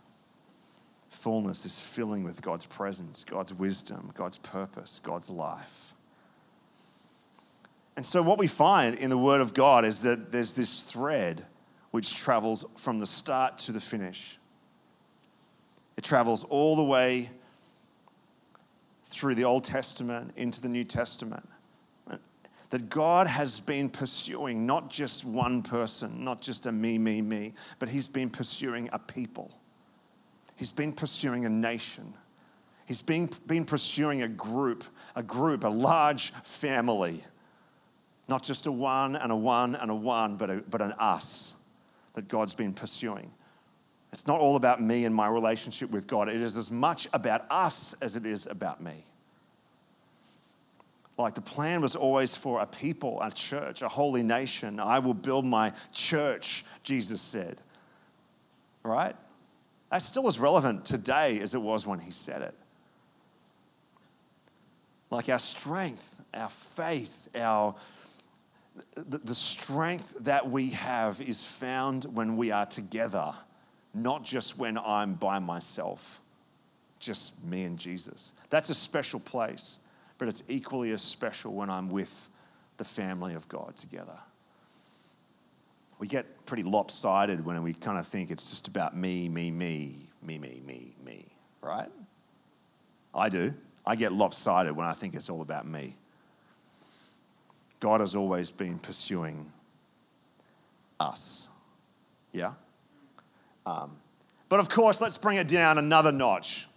Fullness 1.10 1.66
is 1.66 1.80
filling 1.80 2.24
with 2.24 2.42
God's 2.42 2.66
presence, 2.66 3.24
God's 3.24 3.54
wisdom, 3.54 4.12
God's 4.16 4.38
purpose, 4.38 5.00
God's 5.04 5.30
life. 5.30 5.94
And 7.96 8.06
so, 8.06 8.24
what 8.24 8.40
we 8.40 8.48
find 8.48 8.96
in 8.96 9.10
the 9.10 9.18
Word 9.18 9.42
of 9.42 9.54
God 9.54 9.84
is 9.84 10.02
that 10.04 10.32
there's 10.32 10.54
this 10.54 10.84
thread 10.84 11.46
which 11.92 12.16
travels 12.16 12.66
from 12.78 13.00
the 13.00 13.08
start 13.08 13.58
to 13.60 13.72
the 13.72 13.82
finish. 13.82 14.38
It 15.98 16.04
travels 16.04 16.44
all 16.46 16.76
the 16.76 16.84
way 16.84 17.30
through 19.04 19.36
the 19.36 19.44
Old 19.44 19.66
Testament 19.66 20.32
into 20.38 20.62
the 20.62 20.70
New 20.70 20.86
Testament 20.86 21.48
that 22.72 22.90
God 22.90 23.28
has 23.28 23.60
been 23.60 23.90
pursuing 23.90 24.66
not 24.66 24.90
just 24.90 25.26
one 25.26 25.62
person, 25.62 26.24
not 26.24 26.42
just 26.42 26.66
a 26.66 26.72
me, 26.72 26.98
me, 26.98 27.22
me, 27.22 27.54
but 27.80 27.90
He's 27.90 28.08
been 28.08 28.30
pursuing 28.30 28.90
a 28.94 29.00
people. 29.00 29.52
He's 30.56 30.72
been 30.72 30.94
pursuing 30.94 31.46
a 31.46 31.50
nation. 31.50 32.14
He's 32.86 33.02
been, 33.02 33.30
been 33.46 33.66
pursuing 33.66 34.22
a 34.22 34.28
group, 34.30 34.86
a 35.16 35.24
group, 35.24 35.66
a 35.66 35.70
large 35.70 36.32
family. 36.32 37.24
Not 38.30 38.42
just 38.44 38.66
a 38.68 38.72
one 38.72 39.18
and 39.18 39.34
a 39.34 39.36
one 39.36 39.76
and 39.76 39.92
a 39.92 39.96
one, 39.96 40.38
but, 40.38 40.50
a, 40.50 40.64
but 40.70 40.82
an 40.82 40.94
us 40.94 41.56
that 42.14 42.28
God's 42.28 42.54
been 42.54 42.74
pursuing. 42.74 43.32
It's 44.12 44.28
not 44.28 44.40
all 44.40 44.56
about 44.56 44.82
me 44.82 45.06
and 45.06 45.16
my 45.16 45.28
relationship 45.28 45.90
with 45.90 46.08
God. 46.08 46.28
It 46.28 46.36
is 46.36 46.58
as 46.58 46.70
much 46.70 47.08
about 47.14 47.46
us 47.50 47.96
as 48.02 48.16
it 48.16 48.26
is 48.26 48.46
about 48.46 48.82
me. 48.82 49.06
Like 51.18 51.36
the 51.36 51.42
plan 51.42 51.82
was 51.82 51.96
always 51.96 52.36
for 52.36 52.62
a 52.62 52.66
people, 52.66 53.22
a 53.22 53.32
church, 53.32 53.82
a 53.82 53.88
holy 53.88 54.24
nation. 54.24 54.80
I 54.80 55.00
will 55.00 55.14
build 55.14 55.46
my 55.46 55.72
church, 55.94 56.66
Jesus 56.84 57.22
said. 57.22 57.62
Right? 58.84 59.16
That's 59.92 60.06
still 60.06 60.28
as 60.28 60.40
relevant 60.40 60.86
today 60.86 61.40
as 61.40 61.54
it 61.54 61.62
was 61.62 61.86
when 61.86 62.00
he 62.00 62.12
said 62.12 62.42
it. 62.42 62.56
Like 65.10 65.30
our 65.30 65.40
strength, 65.40 66.24
our 66.34 66.50
faith, 66.50 67.30
our 67.36 67.76
the, 68.96 69.18
the 69.20 69.36
strength 69.36 70.16
that 70.22 70.50
we 70.50 70.70
have 70.72 71.22
is 71.22 71.46
found 71.46 72.06
when 72.06 72.38
we 72.38 72.52
are 72.52 72.66
together, 72.66 73.34
not 73.94 74.24
just 74.24 74.58
when 74.58 74.78
I'm 74.78 75.16
by 75.16 75.40
myself, 75.40 76.22
just 77.00 77.44
me 77.44 77.64
and 77.64 77.78
Jesus. 77.78 78.34
That's 78.50 78.70
a 78.70 78.76
special 78.76 79.20
place 79.20 79.80
but 80.22 80.28
it's 80.28 80.44
equally 80.48 80.92
as 80.92 81.02
special 81.02 81.52
when 81.52 81.72
I'm 81.72 81.90
with 81.90 82.30
the 82.78 82.84
family 82.84 83.34
of 83.34 83.50
God 83.50 83.76
together. 83.76 84.20
We 85.98 86.06
get 86.06 86.46
pretty 86.46 86.62
lopsided 86.62 87.44
when 87.44 87.64
we 87.64 87.74
kind 87.74 87.98
of 87.98 88.06
think 88.06 88.30
it's 88.30 88.52
just 88.52 88.68
about 88.68 88.96
me, 88.96 89.30
me, 89.30 89.50
me, 89.50 89.96
me, 90.22 90.38
me, 90.38 90.62
me, 90.64 90.94
me, 91.04 91.26
right? 91.60 91.90
I 93.16 93.30
do. 93.30 93.52
I 93.84 93.96
get 93.96 94.14
lopsided 94.14 94.76
when 94.76 94.86
I 94.86 94.94
think 94.94 95.16
it's 95.16 95.28
all 95.28 95.42
about 95.42 95.66
me. 95.66 95.96
God 97.82 98.00
has 98.00 98.16
always 98.16 98.52
been 98.52 98.80
pursuing 98.80 99.52
us. 101.00 101.50
Yeah? 102.32 102.54
Um, 103.66 103.98
but 104.48 104.60
of 104.60 104.70
course, 104.70 105.02
let's 105.02 105.18
bring 105.18 105.38
it 105.38 105.48
down 105.48 105.78
another 105.78 106.12
notch. 106.12 106.68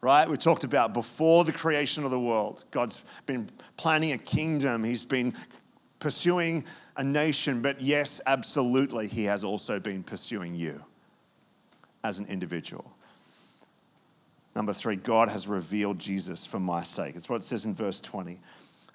right? 0.00 0.28
We 0.28 0.36
talked 0.36 0.64
about 0.64 0.94
before 0.94 1.44
the 1.44 1.52
creation 1.52 2.04
of 2.04 2.10
the 2.10 2.18
world, 2.18 2.64
God's 2.70 3.02
been 3.26 3.48
planning 3.76 4.12
a 4.12 4.18
kingdom, 4.18 4.82
He's 4.82 5.04
been 5.04 5.34
pursuing 6.00 6.64
a 6.96 7.04
nation, 7.04 7.60
but 7.60 7.80
yes, 7.80 8.20
absolutely, 8.26 9.08
He 9.08 9.24
has 9.24 9.44
also 9.44 9.78
been 9.78 10.02
pursuing 10.02 10.54
you 10.54 10.82
as 12.02 12.18
an 12.18 12.26
individual. 12.26 12.90
Number 14.56 14.72
three, 14.72 14.96
God 14.96 15.28
has 15.28 15.46
revealed 15.46 15.98
Jesus 15.98 16.46
for 16.46 16.58
my 16.58 16.82
sake. 16.82 17.14
It's 17.14 17.28
what 17.28 17.36
it 17.36 17.44
says 17.44 17.66
in 17.66 17.74
verse 17.74 18.00
20. 18.00 18.38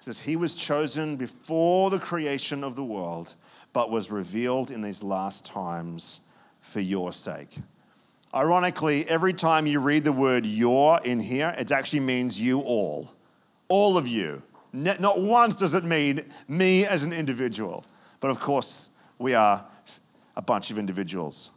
Says, 0.04 0.18
He 0.18 0.36
was 0.36 0.54
chosen 0.54 1.16
before 1.16 1.88
the 1.88 1.98
creation 1.98 2.62
of 2.62 2.76
the 2.76 2.84
world, 2.84 3.36
but 3.72 3.90
was 3.90 4.10
revealed 4.10 4.70
in 4.70 4.82
these 4.82 5.02
last 5.02 5.46
times 5.46 6.20
for 6.60 6.80
your 6.80 7.10
sake. 7.10 7.56
Ironically, 8.34 9.08
every 9.08 9.32
time 9.32 9.66
you 9.66 9.80
read 9.80 10.04
the 10.04 10.12
word 10.12 10.44
your 10.44 11.00
in 11.04 11.20
here, 11.20 11.54
it 11.56 11.72
actually 11.72 12.00
means 12.00 12.38
you 12.38 12.60
all. 12.60 13.14
All 13.68 13.96
of 13.96 14.06
you. 14.06 14.42
Not 14.74 15.22
once 15.22 15.56
does 15.56 15.72
it 15.72 15.84
mean 15.84 16.20
me 16.48 16.84
as 16.84 17.02
an 17.02 17.14
individual. 17.14 17.86
But 18.20 18.30
of 18.30 18.38
course, 18.40 18.90
we 19.18 19.32
are 19.32 19.64
a 20.36 20.42
bunch 20.42 20.70
of 20.70 20.76
individuals. 20.76 21.48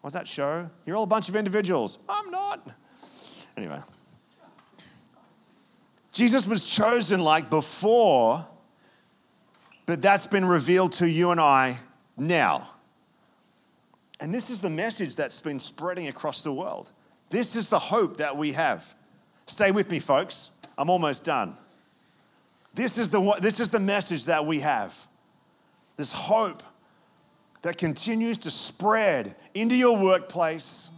What's 0.00 0.14
that 0.14 0.26
show? 0.26 0.68
You're 0.84 0.96
all 0.96 1.04
a 1.04 1.06
bunch 1.06 1.28
of 1.28 1.36
individuals. 1.36 2.00
I'm 2.08 2.28
not. 2.32 2.68
Anyway. 3.56 3.78
Jesus 6.12 6.46
was 6.46 6.64
chosen 6.64 7.20
like 7.20 7.50
before, 7.50 8.46
but 9.86 10.02
that's 10.02 10.26
been 10.26 10.44
revealed 10.44 10.92
to 10.92 11.08
you 11.08 11.30
and 11.30 11.40
I 11.40 11.78
now. 12.16 12.68
And 14.20 14.32
this 14.32 14.50
is 14.50 14.60
the 14.60 14.70
message 14.70 15.16
that's 15.16 15.40
been 15.40 15.58
spreading 15.58 16.06
across 16.06 16.44
the 16.44 16.52
world. 16.52 16.92
This 17.30 17.56
is 17.56 17.68
the 17.68 17.78
hope 17.78 18.18
that 18.18 18.36
we 18.36 18.52
have. 18.52 18.94
Stay 19.46 19.72
with 19.72 19.90
me, 19.90 19.98
folks. 19.98 20.50
I'm 20.78 20.90
almost 20.90 21.24
done. 21.24 21.56
This 22.74 22.98
is 22.98 23.10
the, 23.10 23.36
this 23.40 23.58
is 23.58 23.70
the 23.70 23.80
message 23.80 24.26
that 24.26 24.46
we 24.46 24.60
have. 24.60 24.96
This 25.96 26.12
hope 26.12 26.62
that 27.62 27.78
continues 27.78 28.38
to 28.38 28.50
spread 28.50 29.34
into 29.54 29.74
your 29.74 29.96
workplace, 30.02 30.90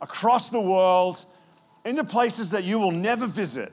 across 0.00 0.48
the 0.48 0.60
world, 0.60 1.24
into 1.84 2.04
places 2.04 2.50
that 2.50 2.64
you 2.64 2.78
will 2.78 2.92
never 2.92 3.26
visit, 3.26 3.72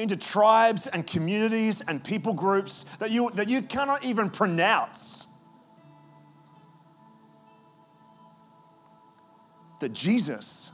into 0.00 0.16
tribes 0.16 0.86
and 0.86 1.06
communities 1.06 1.82
and 1.82 2.02
people 2.02 2.32
groups 2.32 2.84
that 2.98 3.10
you, 3.10 3.30
that 3.34 3.48
you 3.48 3.62
cannot 3.62 4.04
even 4.04 4.30
pronounce. 4.30 5.28
that 9.80 9.92
Jesus 9.92 10.72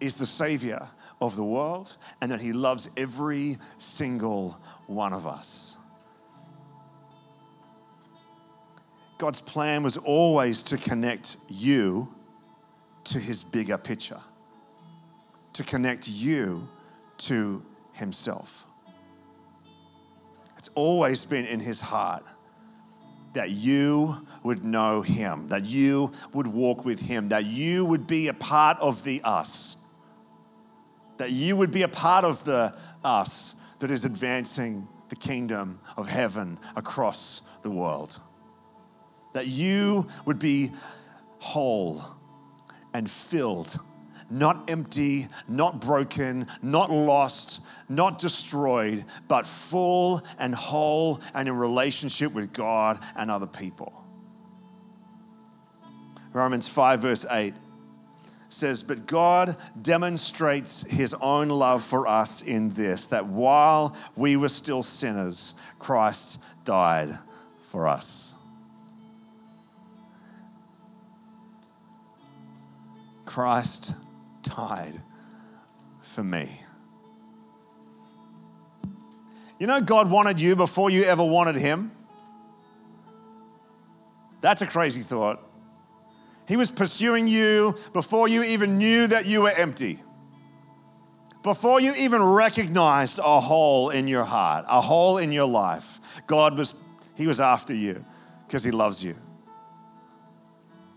is 0.00 0.16
the 0.16 0.26
Savior 0.26 0.88
of 1.20 1.36
the 1.36 1.44
world 1.44 1.96
and 2.20 2.32
that 2.32 2.40
He 2.40 2.52
loves 2.52 2.90
every 2.96 3.58
single 3.78 4.60
one 4.86 5.12
of 5.12 5.26
us. 5.26 5.76
God's 9.18 9.40
plan 9.40 9.84
was 9.84 9.96
always 9.98 10.64
to 10.64 10.76
connect 10.76 11.36
you 11.48 12.12
to 13.04 13.20
His 13.20 13.44
bigger 13.44 13.78
picture, 13.78 14.20
to 15.52 15.62
connect 15.62 16.08
you 16.08 16.66
to 17.18 17.62
Himself. 17.92 18.66
It's 20.58 20.70
always 20.74 21.24
been 21.24 21.44
in 21.44 21.60
His 21.60 21.80
heart 21.80 22.24
that 23.32 23.50
you 23.50 24.26
would 24.42 24.64
know 24.64 25.02
him, 25.02 25.48
that 25.48 25.64
you 25.64 26.12
would 26.32 26.46
walk 26.46 26.84
with 26.84 27.00
him, 27.00 27.28
that 27.30 27.44
you 27.44 27.84
would 27.84 28.06
be 28.06 28.28
a 28.28 28.34
part 28.34 28.78
of 28.78 29.04
the 29.04 29.20
us, 29.24 29.76
that 31.18 31.30
you 31.30 31.56
would 31.56 31.70
be 31.70 31.82
a 31.82 31.88
part 31.88 32.24
of 32.24 32.44
the 32.44 32.76
us 33.04 33.54
that 33.78 33.90
is 33.90 34.04
advancing 34.04 34.86
the 35.08 35.16
kingdom 35.16 35.80
of 35.96 36.08
heaven 36.08 36.58
across 36.76 37.42
the 37.62 37.70
world. 37.70 38.20
That 39.34 39.46
you 39.46 40.06
would 40.24 40.38
be 40.38 40.72
whole 41.38 42.02
and 42.92 43.10
filled 43.10 43.78
not 44.32 44.70
empty, 44.70 45.28
not 45.46 45.80
broken, 45.80 46.46
not 46.62 46.90
lost, 46.90 47.60
not 47.88 48.18
destroyed, 48.18 49.04
but 49.28 49.46
full 49.46 50.22
and 50.38 50.54
whole 50.54 51.20
and 51.34 51.48
in 51.48 51.56
relationship 51.56 52.32
with 52.32 52.52
God 52.52 52.98
and 53.14 53.30
other 53.30 53.46
people. 53.46 53.92
Romans 56.32 56.66
5, 56.66 57.00
verse 57.00 57.26
8 57.30 57.54
says, 58.48 58.82
But 58.82 59.06
God 59.06 59.56
demonstrates 59.80 60.82
his 60.90 61.14
own 61.20 61.48
love 61.48 61.82
for 61.82 62.08
us 62.08 62.42
in 62.42 62.70
this, 62.70 63.08
that 63.08 63.26
while 63.26 63.96
we 64.16 64.36
were 64.36 64.48
still 64.48 64.82
sinners, 64.82 65.54
Christ 65.78 66.40
died 66.64 67.18
for 67.60 67.86
us. 67.86 68.34
Christ 73.24 73.94
died 74.56 75.00
for 76.00 76.22
me. 76.22 76.48
You 79.58 79.66
know, 79.66 79.80
God 79.80 80.10
wanted 80.10 80.40
you 80.40 80.56
before 80.56 80.90
you 80.90 81.04
ever 81.04 81.24
wanted 81.24 81.56
Him. 81.56 81.92
That's 84.40 84.60
a 84.60 84.66
crazy 84.66 85.02
thought. 85.02 85.40
He 86.48 86.56
was 86.56 86.70
pursuing 86.70 87.28
you 87.28 87.76
before 87.92 88.28
you 88.28 88.42
even 88.42 88.78
knew 88.78 89.06
that 89.06 89.26
you 89.26 89.42
were 89.42 89.52
empty. 89.52 90.00
Before 91.44 91.80
you 91.80 91.92
even 91.98 92.22
recognized 92.22 93.20
a 93.20 93.40
hole 93.40 93.90
in 93.90 94.08
your 94.08 94.24
heart, 94.24 94.64
a 94.68 94.80
hole 94.80 95.18
in 95.18 95.32
your 95.32 95.48
life, 95.48 96.00
God 96.26 96.58
was, 96.58 96.74
He 97.16 97.26
was 97.26 97.40
after 97.40 97.74
you 97.74 98.04
because 98.46 98.64
He 98.64 98.70
loves 98.72 99.04
you. 99.04 99.16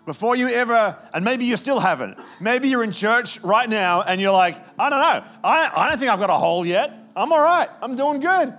Before 0.06 0.36
you 0.36 0.50
ever, 0.50 0.98
and 1.14 1.26
maybe 1.26 1.46
you 1.46 1.58
still 1.58 1.80
haven't, 1.80 2.20
maybe 2.40 2.68
you're 2.68 2.84
in 2.84 2.92
church 2.92 3.42
right 3.42 3.68
now 3.68 4.04
and 4.04 4.22
you're 4.22 4.32
like, 4.32 4.56
I 4.78 4.90
don't 4.90 5.00
know, 5.00 5.24
I, 5.44 5.72
I 5.76 5.90
don't 5.90 5.98
think 5.98 6.12
I've 6.12 6.20
got 6.20 6.30
a 6.30 6.34
hole 6.34 6.66
yet. 6.66 6.92
I'm 7.16 7.32
all 7.32 7.44
right, 7.44 7.68
I'm 7.82 7.96
doing 7.96 8.20
good. 8.20 8.54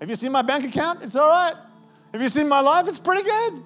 Have 0.00 0.10
you 0.10 0.16
seen 0.16 0.32
my 0.32 0.42
bank 0.42 0.64
account? 0.64 1.02
It's 1.02 1.16
all 1.16 1.28
right. 1.28 1.54
Have 2.12 2.20
you 2.20 2.28
seen 2.28 2.48
my 2.48 2.60
life? 2.60 2.88
It's 2.88 2.98
pretty 2.98 3.22
good. 3.22 3.62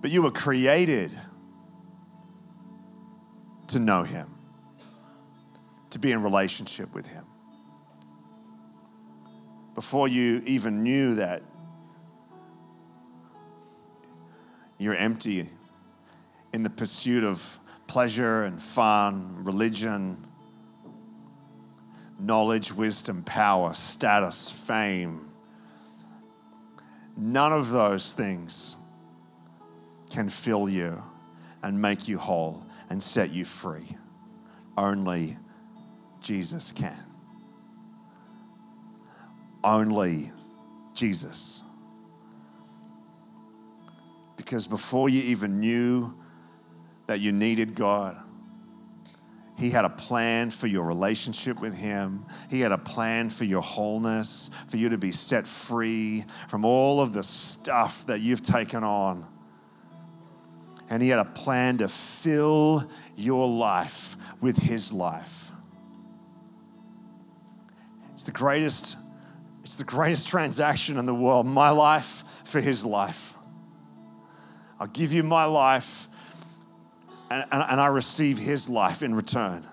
But 0.00 0.10
you 0.10 0.22
were 0.22 0.30
created 0.30 1.10
to 3.68 3.78
know 3.78 4.02
Him, 4.02 4.28
to 5.90 5.98
be 5.98 6.12
in 6.12 6.22
relationship 6.22 6.94
with 6.94 7.08
Him. 7.08 7.24
Before 9.74 10.06
you 10.06 10.42
even 10.44 10.82
knew 10.82 11.16
that 11.16 11.42
you're 14.80 14.96
empty 14.96 15.46
in 16.54 16.62
the 16.62 16.70
pursuit 16.70 17.22
of 17.22 17.60
pleasure 17.86 18.44
and 18.44 18.60
fun, 18.60 19.44
religion, 19.44 20.26
knowledge, 22.18 22.72
wisdom, 22.72 23.22
power, 23.22 23.74
status, 23.74 24.50
fame. 24.50 25.28
None 27.14 27.52
of 27.52 27.70
those 27.70 28.14
things 28.14 28.76
can 30.08 30.30
fill 30.30 30.66
you 30.66 31.02
and 31.62 31.80
make 31.80 32.08
you 32.08 32.16
whole 32.16 32.64
and 32.88 33.02
set 33.02 33.30
you 33.30 33.44
free. 33.44 33.96
Only 34.78 35.36
Jesus 36.22 36.72
can. 36.72 37.04
Only 39.62 40.32
Jesus. 40.94 41.62
Because 44.50 44.66
before 44.66 45.08
you 45.08 45.22
even 45.26 45.60
knew 45.60 46.12
that 47.06 47.20
you 47.20 47.30
needed 47.30 47.76
God, 47.76 48.16
He 49.56 49.70
had 49.70 49.84
a 49.84 49.88
plan 49.88 50.50
for 50.50 50.66
your 50.66 50.84
relationship 50.84 51.60
with 51.60 51.72
Him. 51.72 52.26
He 52.50 52.60
had 52.60 52.72
a 52.72 52.78
plan 52.78 53.30
for 53.30 53.44
your 53.44 53.62
wholeness, 53.62 54.50
for 54.66 54.76
you 54.76 54.88
to 54.88 54.98
be 54.98 55.12
set 55.12 55.46
free 55.46 56.24
from 56.48 56.64
all 56.64 57.00
of 57.00 57.12
the 57.12 57.22
stuff 57.22 58.06
that 58.06 58.22
you've 58.22 58.42
taken 58.42 58.82
on. 58.82 59.24
And 60.88 61.00
He 61.00 61.10
had 61.10 61.20
a 61.20 61.24
plan 61.26 61.78
to 61.78 61.86
fill 61.86 62.90
your 63.14 63.48
life 63.48 64.16
with 64.40 64.56
His 64.56 64.92
life. 64.92 65.52
It's 68.14 68.24
the 68.24 68.32
greatest, 68.32 68.96
it's 69.62 69.78
the 69.78 69.84
greatest 69.84 70.28
transaction 70.28 70.98
in 70.98 71.06
the 71.06 71.14
world, 71.14 71.46
my 71.46 71.70
life 71.70 72.24
for 72.44 72.60
His 72.60 72.84
life. 72.84 73.34
I'll 74.80 74.86
give 74.86 75.12
you 75.12 75.22
my 75.22 75.44
life, 75.44 76.08
and, 77.30 77.44
and, 77.52 77.62
and 77.68 77.80
I 77.80 77.88
receive 77.88 78.38
his 78.38 78.68
life 78.68 79.02
in 79.02 79.14
return. 79.14 79.66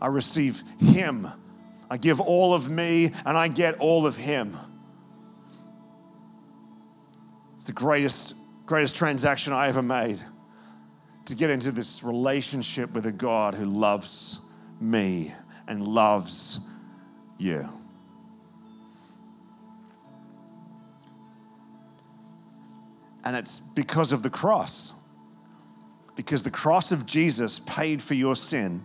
I 0.00 0.06
receive 0.06 0.62
him. 0.80 1.28
I 1.90 1.98
give 1.98 2.18
all 2.18 2.54
of 2.54 2.70
me, 2.70 3.12
and 3.26 3.36
I 3.36 3.48
get 3.48 3.78
all 3.78 4.06
of 4.06 4.16
him. 4.16 4.56
It's 7.56 7.66
the 7.66 7.72
greatest, 7.72 8.34
greatest 8.64 8.96
transaction 8.96 9.52
I 9.52 9.68
ever 9.68 9.82
made 9.82 10.18
to 11.26 11.34
get 11.34 11.50
into 11.50 11.70
this 11.70 12.02
relationship 12.02 12.92
with 12.92 13.04
a 13.04 13.12
God 13.12 13.54
who 13.54 13.64
loves 13.64 14.40
me 14.80 15.32
and 15.66 15.86
loves 15.86 16.60
you. 17.38 17.68
And 23.26 23.34
it's 23.34 23.58
because 23.58 24.12
of 24.12 24.22
the 24.22 24.30
cross. 24.30 24.92
Because 26.14 26.44
the 26.44 26.50
cross 26.50 26.92
of 26.92 27.06
Jesus 27.06 27.58
paid 27.58 28.00
for 28.00 28.14
your 28.14 28.36
sin 28.36 28.84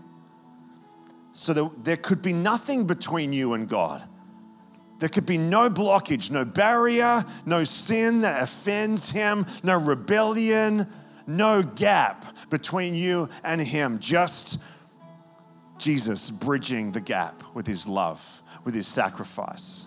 so 1.32 1.54
that 1.54 1.84
there 1.84 1.96
could 1.96 2.24
be 2.24 2.34
nothing 2.34 2.88
between 2.88 3.34
you 3.34 3.54
and 3.54 3.70
God. 3.70 4.02
There 4.98 5.10
could 5.10 5.28
be 5.28 5.38
no 5.38 5.70
blockage, 5.70 6.32
no 6.32 6.44
barrier, 6.44 7.24
no 7.46 7.64
sin 7.64 8.22
that 8.22 8.42
offends 8.42 9.12
Him, 9.12 9.46
no 9.62 9.80
rebellion, 9.80 10.88
no 11.28 11.62
gap 11.62 12.26
between 12.50 12.96
you 12.96 13.30
and 13.44 13.62
Him. 13.62 14.00
Just 14.00 14.58
Jesus 15.78 16.32
bridging 16.32 16.94
the 16.94 17.00
gap 17.00 17.44
with 17.54 17.68
His 17.68 17.88
love, 17.88 18.42
with 18.64 18.74
His 18.74 18.88
sacrifice, 18.88 19.86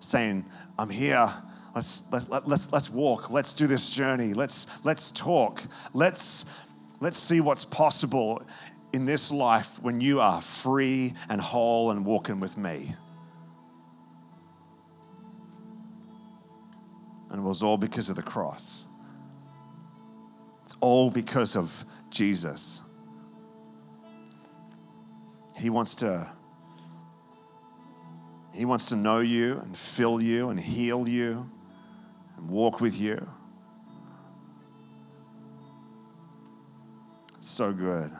saying, 0.00 0.46
I'm 0.78 0.88
here. 0.88 1.30
Let's, 1.74 2.02
let, 2.10 2.28
let, 2.30 2.48
let's, 2.48 2.72
let's 2.72 2.90
walk. 2.90 3.30
Let's 3.30 3.54
do 3.54 3.66
this 3.66 3.94
journey. 3.94 4.34
Let's, 4.34 4.84
let's 4.84 5.10
talk. 5.10 5.62
Let's, 5.92 6.44
let's 7.00 7.16
see 7.16 7.40
what's 7.40 7.64
possible 7.64 8.42
in 8.92 9.04
this 9.04 9.30
life 9.30 9.80
when 9.82 10.00
you 10.00 10.20
are 10.20 10.40
free 10.40 11.14
and 11.28 11.40
whole 11.40 11.90
and 11.90 12.04
walking 12.04 12.40
with 12.40 12.56
me. 12.56 12.94
And 17.30 17.40
it 17.40 17.42
was 17.42 17.62
all 17.62 17.76
because 17.76 18.08
of 18.08 18.16
the 18.16 18.22
cross. 18.22 18.86
It's 20.64 20.76
all 20.80 21.10
because 21.10 21.56
of 21.56 21.84
Jesus. 22.10 22.80
He 25.56 25.70
wants 25.70 25.94
to 25.96 26.26
he 28.54 28.64
wants 28.64 28.88
to 28.88 28.96
know 28.96 29.20
you 29.20 29.60
and 29.60 29.76
fill 29.76 30.20
you 30.20 30.48
and 30.48 30.58
heal 30.58 31.08
you 31.08 31.48
and 32.38 32.48
walk 32.48 32.80
with 32.80 32.98
you. 32.98 33.28
so 37.48 37.72
good. 37.72 38.10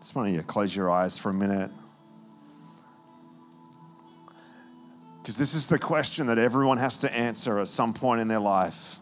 Just 0.00 0.14
want 0.14 0.30
you 0.30 0.38
to 0.38 0.42
close 0.42 0.74
your 0.74 0.90
eyes 0.90 1.18
for 1.18 1.30
a 1.30 1.34
minute. 1.34 1.70
Because 5.20 5.38
this 5.38 5.54
is 5.54 5.66
the 5.66 5.78
question 5.78 6.26
that 6.26 6.38
everyone 6.38 6.78
has 6.78 6.98
to 6.98 7.12
answer 7.12 7.58
at 7.60 7.68
some 7.68 7.92
point 7.92 8.20
in 8.20 8.28
their 8.28 8.40
life. 8.40 8.98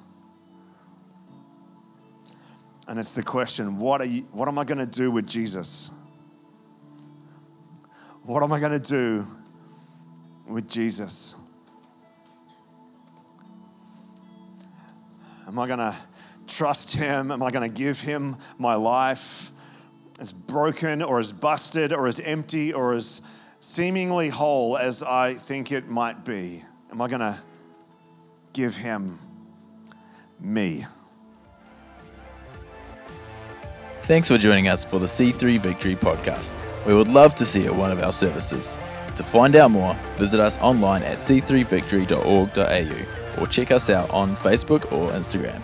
And 2.87 2.99
it's 2.99 3.13
the 3.13 3.23
question 3.23 3.79
what, 3.79 4.01
are 4.01 4.07
you, 4.07 4.23
what 4.33 4.49
am 4.49 4.59
I 4.59 4.65
going 4.65 4.79
to 4.79 4.87
do 4.87 5.11
with 5.11 5.27
Jesus? 5.27 5.91
What 8.25 8.43
am 8.43 8.53
I 8.53 8.61
going 8.61 8.79
to 8.79 8.79
do 8.79 9.27
with 10.47 10.69
Jesus? 10.69 11.35
Am 15.51 15.59
I 15.59 15.67
going 15.67 15.81
to 15.81 15.97
trust 16.47 16.95
Him? 16.95 17.33
Am 17.33 17.43
I 17.43 17.51
going 17.51 17.69
to 17.69 17.77
give 17.77 18.01
Him 18.01 18.37
my 18.57 18.77
life 18.77 19.51
as 20.21 20.33
broken 20.33 21.03
or 21.03 21.19
as 21.19 21.33
busted 21.33 21.93
or 21.93 22.07
as 22.07 22.21
empty 22.21 22.73
or 22.73 22.95
as 22.95 23.21
seemingly 23.59 24.29
whole 24.29 24.79
as 24.79 25.03
I 25.03 25.35
think 25.35 25.73
it 25.73 25.89
might 25.89 26.25
be? 26.25 26.63
Am 26.93 27.03
I 27.03 27.09
going 27.09 27.19
to 27.19 27.37
give 28.53 28.77
Him 28.77 29.19
me? 30.39 30.87
Thanks 34.03 34.29
for 34.29 34.39
joining 34.39 34.69
us 34.69 34.85
for 34.85 35.01
the 35.01 35.07
C3 35.07 35.59
Victory 35.59 35.97
podcast. 35.97 36.55
We 36.87 36.95
would 36.95 37.09
love 37.09 37.35
to 37.35 37.45
see 37.45 37.65
you 37.65 37.73
at 37.73 37.75
one 37.75 37.91
of 37.91 38.01
our 38.01 38.13
services. 38.13 38.79
To 39.21 39.27
find 39.27 39.55
out 39.55 39.71
more, 39.71 39.95
visit 40.17 40.41
us 40.41 40.57
online 40.63 41.03
at 41.03 41.19
c3victory.org.au 41.19 43.43
or 43.43 43.47
check 43.47 43.71
us 43.71 43.91
out 43.91 44.09
on 44.09 44.35
Facebook 44.35 44.91
or 44.93 45.11
Instagram. 45.11 45.61